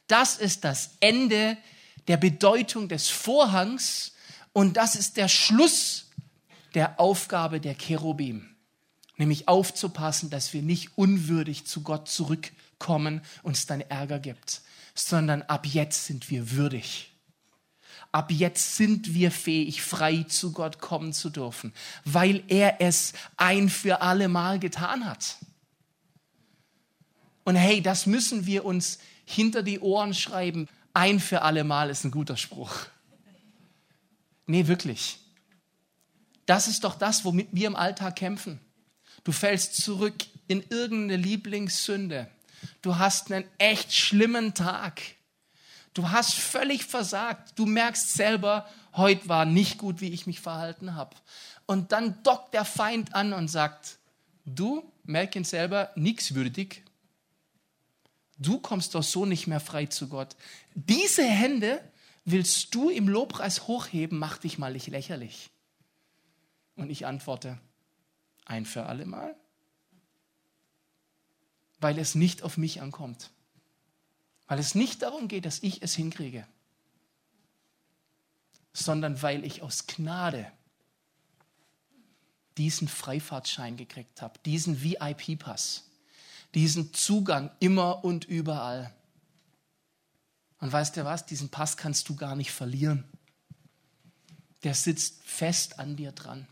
Das 0.06 0.36
ist 0.36 0.64
das 0.64 0.90
Ende 1.00 1.56
der 2.06 2.18
Bedeutung 2.18 2.88
des 2.88 3.08
Vorhangs 3.08 4.12
und 4.52 4.76
das 4.76 4.94
ist 4.94 5.16
der 5.16 5.28
Schluss 5.28 6.10
der 6.74 7.00
Aufgabe 7.00 7.60
der 7.60 7.74
Cherubim, 7.74 8.54
nämlich 9.16 9.48
aufzupassen, 9.48 10.28
dass 10.28 10.52
wir 10.52 10.62
nicht 10.62 10.98
unwürdig 10.98 11.66
zu 11.66 11.82
Gott 11.82 12.08
zurückkommen 12.08 13.22
und 13.42 13.56
es 13.56 13.66
dann 13.66 13.80
Ärger 13.80 14.18
gibt, 14.18 14.60
sondern 14.94 15.42
ab 15.42 15.66
jetzt 15.66 16.06
sind 16.06 16.30
wir 16.30 16.52
würdig. 16.52 17.10
Ab 18.12 18.30
jetzt 18.30 18.76
sind 18.76 19.12
wir 19.12 19.32
fähig, 19.32 19.82
frei 19.82 20.24
zu 20.28 20.52
Gott 20.52 20.78
kommen 20.78 21.12
zu 21.12 21.30
dürfen, 21.30 21.72
weil 22.04 22.44
er 22.46 22.80
es 22.80 23.12
ein 23.36 23.68
für 23.68 24.02
alle 24.02 24.28
Mal 24.28 24.60
getan 24.60 25.04
hat. 25.04 25.36
Und 27.42 27.56
hey, 27.56 27.82
das 27.82 28.06
müssen 28.06 28.46
wir 28.46 28.64
uns 28.64 28.98
hinter 29.24 29.62
die 29.62 29.80
Ohren 29.80 30.14
schreiben. 30.14 30.68
Ein 30.92 31.18
für 31.18 31.42
alle 31.42 31.64
Mal 31.64 31.90
ist 31.90 32.04
ein 32.04 32.10
guter 32.10 32.36
Spruch. 32.36 32.86
Nee, 34.46 34.66
wirklich. 34.68 35.18
Das 36.46 36.68
ist 36.68 36.84
doch 36.84 36.94
das, 36.94 37.24
womit 37.24 37.48
wir 37.52 37.66
im 37.66 37.76
Alltag 37.76 38.16
kämpfen. 38.16 38.60
Du 39.24 39.32
fällst 39.32 39.76
zurück 39.76 40.14
in 40.46 40.62
irgendeine 40.68 41.20
Lieblingssünde. 41.20 42.28
Du 42.82 42.98
hast 42.98 43.30
einen 43.30 43.44
echt 43.58 43.94
schlimmen 43.94 44.54
Tag. 44.54 45.00
Du 45.94 46.10
hast 46.10 46.34
völlig 46.34 46.84
versagt. 46.84 47.58
Du 47.58 47.66
merkst 47.66 48.14
selber, 48.14 48.68
heute 48.94 49.28
war 49.28 49.44
nicht 49.44 49.78
gut, 49.78 50.00
wie 50.00 50.12
ich 50.12 50.26
mich 50.26 50.40
verhalten 50.40 50.94
habe. 50.94 51.16
Und 51.66 51.92
dann 51.92 52.22
dockt 52.22 52.54
der 52.54 52.64
Feind 52.64 53.14
an 53.14 53.32
und 53.32 53.48
sagt, 53.48 53.98
du, 54.44 54.90
merk 55.04 55.36
ihn 55.36 55.44
selber, 55.44 55.90
nix 55.94 56.34
würdig. 56.34 56.82
Du 58.38 58.58
kommst 58.58 58.94
doch 58.94 59.02
so 59.02 59.24
nicht 59.24 59.46
mehr 59.46 59.60
frei 59.60 59.86
zu 59.86 60.08
Gott. 60.08 60.36
Diese 60.74 61.24
Hände 61.24 61.80
willst 62.24 62.74
du 62.74 62.90
im 62.90 63.08
Lobpreis 63.08 63.66
hochheben, 63.66 64.18
mach 64.18 64.38
dich 64.38 64.58
mal 64.58 64.72
nicht 64.72 64.88
lächerlich. 64.88 65.50
Und 66.76 66.90
ich 66.90 67.06
antworte, 67.06 67.58
ein 68.44 68.66
für 68.66 68.86
alle 68.86 69.06
Mal. 69.06 69.36
Weil 71.84 71.98
es 71.98 72.14
nicht 72.14 72.42
auf 72.42 72.56
mich 72.56 72.80
ankommt. 72.80 73.28
Weil 74.46 74.58
es 74.58 74.74
nicht 74.74 75.02
darum 75.02 75.28
geht, 75.28 75.44
dass 75.44 75.62
ich 75.62 75.82
es 75.82 75.94
hinkriege, 75.94 76.46
sondern 78.72 79.20
weil 79.20 79.44
ich 79.44 79.60
aus 79.60 79.86
Gnade 79.86 80.50
diesen 82.56 82.88
Freifahrtschein 82.88 83.76
gekriegt 83.76 84.22
habe, 84.22 84.38
diesen 84.46 84.82
VIP-Pass, 84.82 85.84
diesen 86.54 86.94
Zugang 86.94 87.50
immer 87.60 88.02
und 88.02 88.24
überall. 88.24 88.94
Und 90.60 90.72
weißt 90.72 90.96
du 90.96 91.04
was, 91.04 91.26
diesen 91.26 91.50
Pass 91.50 91.76
kannst 91.76 92.08
du 92.08 92.16
gar 92.16 92.34
nicht 92.34 92.50
verlieren. 92.50 93.04
Der 94.62 94.72
sitzt 94.74 95.22
fest 95.24 95.78
an 95.78 95.96
dir 95.96 96.12
dran 96.12 96.48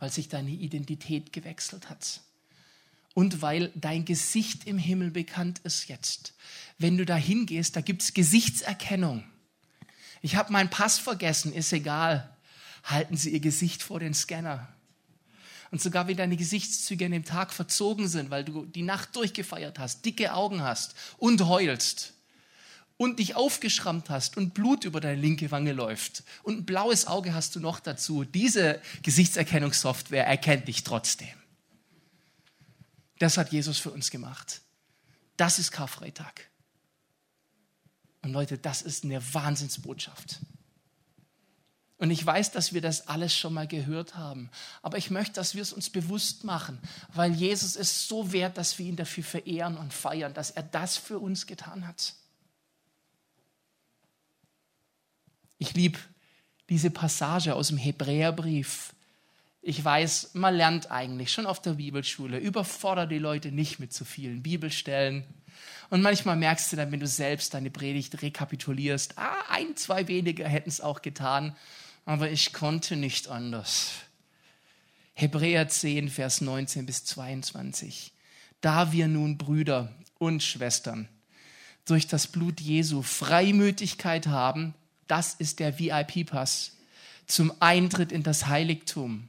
weil 0.00 0.10
sich 0.10 0.28
deine 0.28 0.50
Identität 0.50 1.30
gewechselt 1.30 1.90
hat. 1.90 2.22
Und 3.14 3.42
weil 3.42 3.72
dein 3.74 4.04
Gesicht 4.04 4.66
im 4.66 4.78
Himmel 4.78 5.10
bekannt 5.10 5.60
ist 5.64 5.88
jetzt. 5.88 6.34
Wenn 6.78 6.96
du 6.96 7.04
da 7.04 7.16
hingehst, 7.16 7.76
da 7.76 7.80
gibt 7.80 8.02
es 8.02 8.14
Gesichtserkennung. 8.14 9.24
Ich 10.22 10.36
habe 10.36 10.52
meinen 10.52 10.70
Pass 10.70 10.98
vergessen, 10.98 11.52
ist 11.52 11.72
egal. 11.72 12.36
Halten 12.84 13.16
Sie 13.16 13.30
Ihr 13.30 13.40
Gesicht 13.40 13.82
vor 13.82 14.00
den 14.00 14.14
Scanner. 14.14 14.68
Und 15.70 15.80
sogar 15.80 16.08
wenn 16.08 16.16
deine 16.16 16.36
Gesichtszüge 16.36 17.06
an 17.06 17.12
dem 17.12 17.24
Tag 17.24 17.52
verzogen 17.52 18.08
sind, 18.08 18.30
weil 18.30 18.44
du 18.44 18.66
die 18.66 18.82
Nacht 18.82 19.14
durchgefeiert 19.14 19.78
hast, 19.78 20.04
dicke 20.04 20.32
Augen 20.32 20.62
hast 20.62 20.94
und 21.18 21.46
heulst, 21.46 22.14
und 23.00 23.18
dich 23.18 23.34
aufgeschrammt 23.34 24.10
hast 24.10 24.36
und 24.36 24.52
Blut 24.52 24.84
über 24.84 25.00
deine 25.00 25.18
linke 25.18 25.50
Wange 25.50 25.72
läuft 25.72 26.22
und 26.42 26.58
ein 26.58 26.64
blaues 26.66 27.06
Auge 27.06 27.32
hast 27.32 27.56
du 27.56 27.60
noch 27.60 27.80
dazu, 27.80 28.24
diese 28.24 28.78
Gesichtserkennungssoftware 29.02 30.26
erkennt 30.26 30.68
dich 30.68 30.84
trotzdem. 30.84 31.39
Das 33.20 33.36
hat 33.36 33.52
Jesus 33.52 33.78
für 33.78 33.90
uns 33.90 34.10
gemacht. 34.10 34.62
Das 35.36 35.58
ist 35.58 35.72
Karfreitag. 35.72 36.48
Und 38.22 38.32
Leute, 38.32 38.56
das 38.56 38.80
ist 38.80 39.04
eine 39.04 39.22
Wahnsinnsbotschaft. 39.34 40.40
Und 41.98 42.10
ich 42.10 42.24
weiß, 42.24 42.50
dass 42.52 42.72
wir 42.72 42.80
das 42.80 43.08
alles 43.08 43.36
schon 43.36 43.52
mal 43.52 43.68
gehört 43.68 44.16
haben. 44.16 44.50
Aber 44.80 44.96
ich 44.96 45.10
möchte, 45.10 45.34
dass 45.34 45.54
wir 45.54 45.60
es 45.60 45.74
uns 45.74 45.90
bewusst 45.90 46.44
machen, 46.44 46.78
weil 47.12 47.34
Jesus 47.34 47.76
ist 47.76 48.08
so 48.08 48.32
wert, 48.32 48.56
dass 48.56 48.78
wir 48.78 48.86
ihn 48.86 48.96
dafür 48.96 49.22
verehren 49.22 49.76
und 49.76 49.92
feiern, 49.92 50.32
dass 50.32 50.50
er 50.50 50.62
das 50.62 50.96
für 50.96 51.18
uns 51.18 51.46
getan 51.46 51.86
hat. 51.86 52.14
Ich 55.58 55.74
liebe 55.74 55.98
diese 56.70 56.88
Passage 56.88 57.54
aus 57.54 57.68
dem 57.68 57.76
Hebräerbrief. 57.76 58.94
Ich 59.62 59.84
weiß, 59.84 60.30
man 60.34 60.54
lernt 60.54 60.90
eigentlich 60.90 61.30
schon 61.32 61.44
auf 61.44 61.60
der 61.60 61.74
Bibelschule, 61.74 62.38
überfordere 62.38 63.08
die 63.08 63.18
Leute 63.18 63.52
nicht 63.52 63.78
mit 63.78 63.92
zu 63.92 64.04
vielen 64.06 64.42
Bibelstellen. 64.42 65.24
Und 65.90 66.00
manchmal 66.00 66.36
merkst 66.36 66.72
du 66.72 66.76
dann, 66.76 66.92
wenn 66.92 67.00
du 67.00 67.06
selbst 67.06 67.52
deine 67.52 67.70
Predigt 67.70 68.22
rekapitulierst, 68.22 69.18
ah, 69.18 69.44
ein, 69.50 69.76
zwei 69.76 70.08
weniger 70.08 70.48
hätten 70.48 70.70
es 70.70 70.80
auch 70.80 71.02
getan, 71.02 71.56
aber 72.06 72.30
ich 72.30 72.52
konnte 72.52 72.96
nicht 72.96 73.28
anders. 73.28 73.90
Hebräer 75.14 75.68
10, 75.68 76.08
Vers 76.08 76.40
19 76.40 76.86
bis 76.86 77.04
22. 77.04 78.12
Da 78.62 78.92
wir 78.92 79.08
nun 79.08 79.36
Brüder 79.36 79.94
und 80.18 80.42
Schwestern 80.42 81.08
durch 81.84 82.06
das 82.06 82.28
Blut 82.28 82.60
Jesu 82.60 83.02
Freimütigkeit 83.02 84.26
haben, 84.26 84.74
das 85.06 85.34
ist 85.34 85.58
der 85.58 85.78
VIP-Pass 85.78 86.76
zum 87.26 87.52
Eintritt 87.60 88.12
in 88.12 88.22
das 88.22 88.46
Heiligtum, 88.46 89.28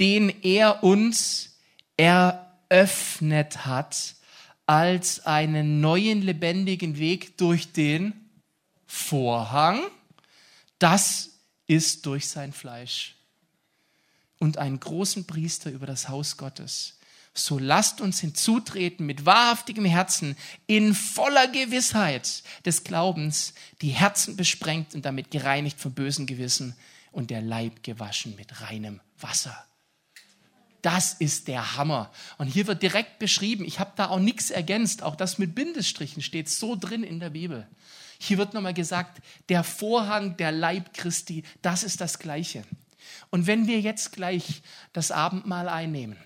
den 0.00 0.30
er 0.42 0.82
uns 0.82 1.58
eröffnet 1.96 3.66
hat 3.66 4.16
als 4.66 5.26
einen 5.26 5.80
neuen 5.80 6.22
lebendigen 6.22 6.98
Weg 6.98 7.36
durch 7.38 7.72
den 7.72 8.14
Vorhang. 8.86 9.80
Das 10.78 11.30
ist 11.66 12.06
durch 12.06 12.28
sein 12.28 12.52
Fleisch 12.52 13.16
und 14.38 14.58
einen 14.58 14.80
großen 14.80 15.26
Priester 15.26 15.70
über 15.70 15.86
das 15.86 16.08
Haus 16.08 16.36
Gottes 16.36 16.98
so 17.34 17.58
lasst 17.58 18.00
uns 18.00 18.20
hinzutreten 18.20 19.06
mit 19.06 19.24
wahrhaftigem 19.24 19.84
Herzen, 19.84 20.36
in 20.66 20.94
voller 20.94 21.48
Gewissheit 21.48 22.42
des 22.66 22.84
Glaubens, 22.84 23.54
die 23.80 23.88
Herzen 23.88 24.36
besprengt 24.36 24.94
und 24.94 25.04
damit 25.04 25.30
gereinigt 25.30 25.80
vom 25.80 25.92
bösen 25.92 26.26
Gewissen 26.26 26.76
und 27.10 27.30
der 27.30 27.40
Leib 27.40 27.82
gewaschen 27.82 28.36
mit 28.36 28.60
reinem 28.60 29.00
Wasser. 29.18 29.64
Das 30.82 31.14
ist 31.14 31.46
der 31.46 31.76
Hammer. 31.76 32.10
Und 32.38 32.48
hier 32.48 32.66
wird 32.66 32.82
direkt 32.82 33.20
beschrieben, 33.20 33.64
ich 33.64 33.78
habe 33.78 33.92
da 33.96 34.08
auch 34.08 34.18
nichts 34.18 34.50
ergänzt, 34.50 35.02
auch 35.02 35.14
das 35.14 35.38
mit 35.38 35.54
Bindestrichen 35.54 36.22
steht 36.22 36.48
so 36.48 36.76
drin 36.76 37.04
in 37.04 37.20
der 37.20 37.30
Bibel. 37.30 37.68
Hier 38.18 38.38
wird 38.38 38.52
nochmal 38.52 38.74
gesagt, 38.74 39.22
der 39.48 39.64
Vorhang, 39.64 40.36
der 40.36 40.52
Leib 40.52 40.92
Christi, 40.94 41.44
das 41.62 41.84
ist 41.84 42.00
das 42.00 42.18
Gleiche. 42.18 42.64
Und 43.30 43.46
wenn 43.46 43.66
wir 43.66 43.80
jetzt 43.80 44.12
gleich 44.12 44.62
das 44.92 45.10
Abendmahl 45.10 45.68
einnehmen, 45.68 46.16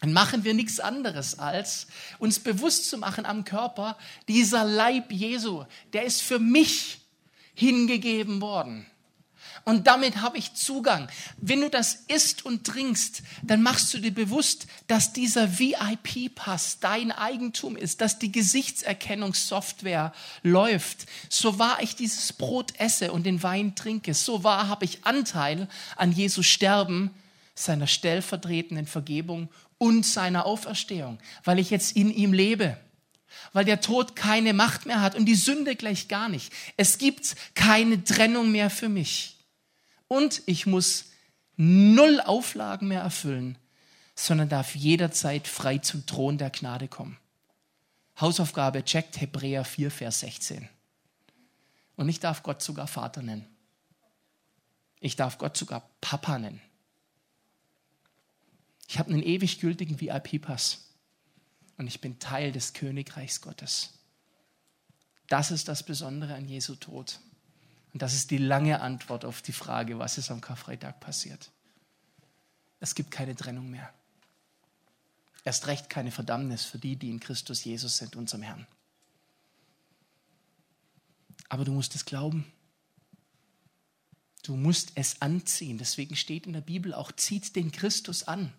dann 0.00 0.12
machen 0.12 0.44
wir 0.44 0.54
nichts 0.54 0.80
anderes, 0.80 1.38
als 1.38 1.88
uns 2.18 2.38
bewusst 2.38 2.88
zu 2.88 2.98
machen 2.98 3.26
am 3.26 3.44
Körper, 3.44 3.98
dieser 4.28 4.64
Leib 4.64 5.12
Jesu, 5.12 5.64
der 5.92 6.04
ist 6.04 6.22
für 6.22 6.38
mich 6.38 7.00
hingegeben 7.54 8.40
worden. 8.40 8.86
Und 9.68 9.86
damit 9.86 10.22
habe 10.22 10.38
ich 10.38 10.54
Zugang. 10.54 11.10
Wenn 11.36 11.60
du 11.60 11.68
das 11.68 12.04
isst 12.08 12.42
und 12.46 12.66
trinkst, 12.66 13.22
dann 13.42 13.60
machst 13.60 13.92
du 13.92 13.98
dir 13.98 14.14
bewusst, 14.14 14.66
dass 14.86 15.12
dieser 15.12 15.58
VIP-Pass 15.58 16.78
dein 16.80 17.12
Eigentum 17.12 17.76
ist, 17.76 18.00
dass 18.00 18.18
die 18.18 18.32
Gesichtserkennungssoftware 18.32 20.14
läuft. 20.42 21.04
So 21.28 21.58
wahr 21.58 21.82
ich 21.82 21.96
dieses 21.96 22.32
Brot 22.32 22.80
esse 22.80 23.12
und 23.12 23.24
den 23.24 23.42
Wein 23.42 23.74
trinke, 23.74 24.14
so 24.14 24.42
wahr 24.42 24.68
habe 24.68 24.86
ich 24.86 25.04
Anteil 25.04 25.68
an 25.96 26.12
Jesu 26.12 26.42
Sterben, 26.42 27.10
seiner 27.54 27.88
stellvertretenden 27.88 28.86
Vergebung 28.86 29.50
und 29.76 30.06
seiner 30.06 30.46
Auferstehung, 30.46 31.18
weil 31.44 31.58
ich 31.58 31.68
jetzt 31.68 31.94
in 31.94 32.10
ihm 32.10 32.32
lebe 32.32 32.78
weil 33.52 33.66
der 33.66 33.80
Tod 33.80 34.16
keine 34.16 34.52
Macht 34.52 34.86
mehr 34.86 35.00
hat 35.00 35.14
und 35.14 35.26
die 35.26 35.34
Sünde 35.34 35.76
gleich 35.76 36.08
gar 36.08 36.28
nicht. 36.28 36.52
Es 36.76 36.98
gibt 36.98 37.36
keine 37.54 38.02
Trennung 38.02 38.50
mehr 38.50 38.68
für 38.70 38.88
mich. 38.88 39.37
Und 40.08 40.42
ich 40.46 40.66
muss 40.66 41.06
null 41.56 42.20
Auflagen 42.20 42.88
mehr 42.88 43.02
erfüllen, 43.02 43.58
sondern 44.14 44.48
darf 44.48 44.74
jederzeit 44.74 45.46
frei 45.46 45.78
zum 45.78 46.06
Thron 46.06 46.38
der 46.38 46.50
Gnade 46.50 46.88
kommen. 46.88 47.18
Hausaufgabe 48.20 48.84
checkt 48.84 49.20
Hebräer 49.20 49.64
4, 49.64 49.90
Vers 49.90 50.20
16. 50.20 50.68
Und 51.96 52.08
ich 52.08 52.18
darf 52.20 52.42
Gott 52.42 52.62
sogar 52.62 52.86
Vater 52.86 53.22
nennen. 53.22 53.46
Ich 55.00 55.14
darf 55.14 55.38
Gott 55.38 55.56
sogar 55.56 55.88
Papa 56.00 56.38
nennen. 56.38 56.60
Ich 58.88 58.98
habe 58.98 59.12
einen 59.12 59.22
ewig 59.22 59.60
gültigen 59.60 60.00
VIP-Pass 60.00 60.88
und 61.76 61.86
ich 61.86 62.00
bin 62.00 62.18
Teil 62.18 62.52
des 62.52 62.72
Königreichs 62.72 63.40
Gottes. 63.40 63.92
Das 65.28 65.50
ist 65.50 65.68
das 65.68 65.82
Besondere 65.82 66.34
an 66.34 66.48
Jesu 66.48 66.74
Tod. 66.74 67.20
Und 67.92 68.02
das 68.02 68.14
ist 68.14 68.30
die 68.30 68.38
lange 68.38 68.80
Antwort 68.80 69.24
auf 69.24 69.42
die 69.42 69.52
Frage, 69.52 69.98
was 69.98 70.18
ist 70.18 70.30
am 70.30 70.40
Karfreitag 70.40 71.00
passiert. 71.00 71.50
Es 72.80 72.94
gibt 72.94 73.10
keine 73.10 73.34
Trennung 73.34 73.70
mehr. 73.70 73.92
Erst 75.44 75.66
recht 75.66 75.88
keine 75.88 76.10
Verdammnis 76.10 76.64
für 76.64 76.78
die, 76.78 76.96
die 76.96 77.10
in 77.10 77.20
Christus 77.20 77.64
Jesus 77.64 77.96
sind, 77.96 78.16
unserem 78.16 78.42
Herrn. 78.42 78.66
Aber 81.48 81.64
du 81.64 81.72
musst 81.72 81.94
es 81.94 82.04
glauben. 82.04 82.44
Du 84.42 84.56
musst 84.56 84.92
es 84.94 85.22
anziehen. 85.22 85.78
Deswegen 85.78 86.16
steht 86.16 86.46
in 86.46 86.52
der 86.52 86.60
Bibel 86.60 86.94
auch, 86.94 87.12
zieht 87.12 87.56
den 87.56 87.72
Christus 87.72 88.24
an. 88.24 88.52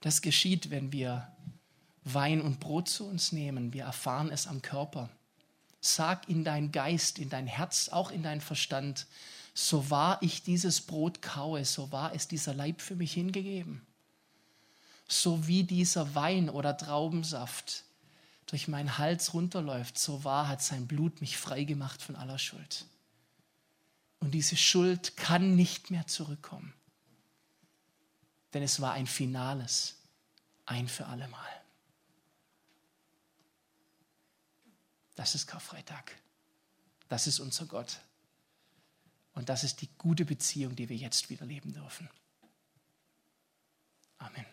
Das 0.00 0.22
geschieht, 0.22 0.70
wenn 0.70 0.92
wir 0.92 1.30
Wein 2.04 2.40
und 2.40 2.60
Brot 2.60 2.88
zu 2.88 3.06
uns 3.06 3.32
nehmen. 3.32 3.72
Wir 3.72 3.84
erfahren 3.84 4.30
es 4.30 4.46
am 4.46 4.62
Körper. 4.62 5.10
Sag 5.80 6.28
in 6.28 6.44
dein 6.44 6.72
Geist, 6.72 7.18
in 7.18 7.30
dein 7.30 7.46
Herz, 7.46 7.88
auch 7.88 8.10
in 8.10 8.22
dein 8.22 8.40
Verstand, 8.40 9.06
so 9.54 9.90
wahr 9.90 10.18
ich 10.20 10.42
dieses 10.42 10.80
Brot 10.80 11.22
kaue, 11.22 11.64
so 11.64 11.90
wahr 11.90 12.12
ist 12.12 12.30
dieser 12.30 12.54
Leib 12.54 12.80
für 12.80 12.96
mich 12.96 13.12
hingegeben. 13.12 13.84
So 15.08 15.46
wie 15.46 15.64
dieser 15.64 16.14
Wein 16.14 16.48
oder 16.50 16.76
Traubensaft 16.76 17.84
durch 18.46 18.68
meinen 18.68 18.98
Hals 18.98 19.34
runterläuft, 19.34 19.98
so 19.98 20.24
wahr 20.24 20.48
hat 20.48 20.62
sein 20.62 20.86
Blut 20.86 21.20
mich 21.20 21.36
frei 21.36 21.64
gemacht 21.64 22.02
von 22.02 22.16
aller 22.16 22.38
Schuld. 22.38 22.84
Und 24.18 24.32
diese 24.32 24.56
Schuld 24.56 25.16
kann 25.16 25.56
nicht 25.56 25.90
mehr 25.90 26.06
zurückkommen. 26.06 26.74
Denn 28.52 28.62
es 28.62 28.80
war 28.80 28.92
ein 28.92 29.06
finales, 29.06 29.96
ein 30.66 30.88
für 30.88 31.06
allemal. 31.06 31.59
Das 35.20 35.34
ist 35.34 35.46
Karfreitag. 35.46 36.16
Das 37.10 37.26
ist 37.26 37.40
unser 37.40 37.66
Gott. 37.66 38.00
Und 39.34 39.50
das 39.50 39.64
ist 39.64 39.82
die 39.82 39.88
gute 39.98 40.24
Beziehung, 40.24 40.74
die 40.74 40.88
wir 40.88 40.96
jetzt 40.96 41.28
wieder 41.28 41.44
leben 41.44 41.74
dürfen. 41.74 42.08
Amen. 44.16 44.46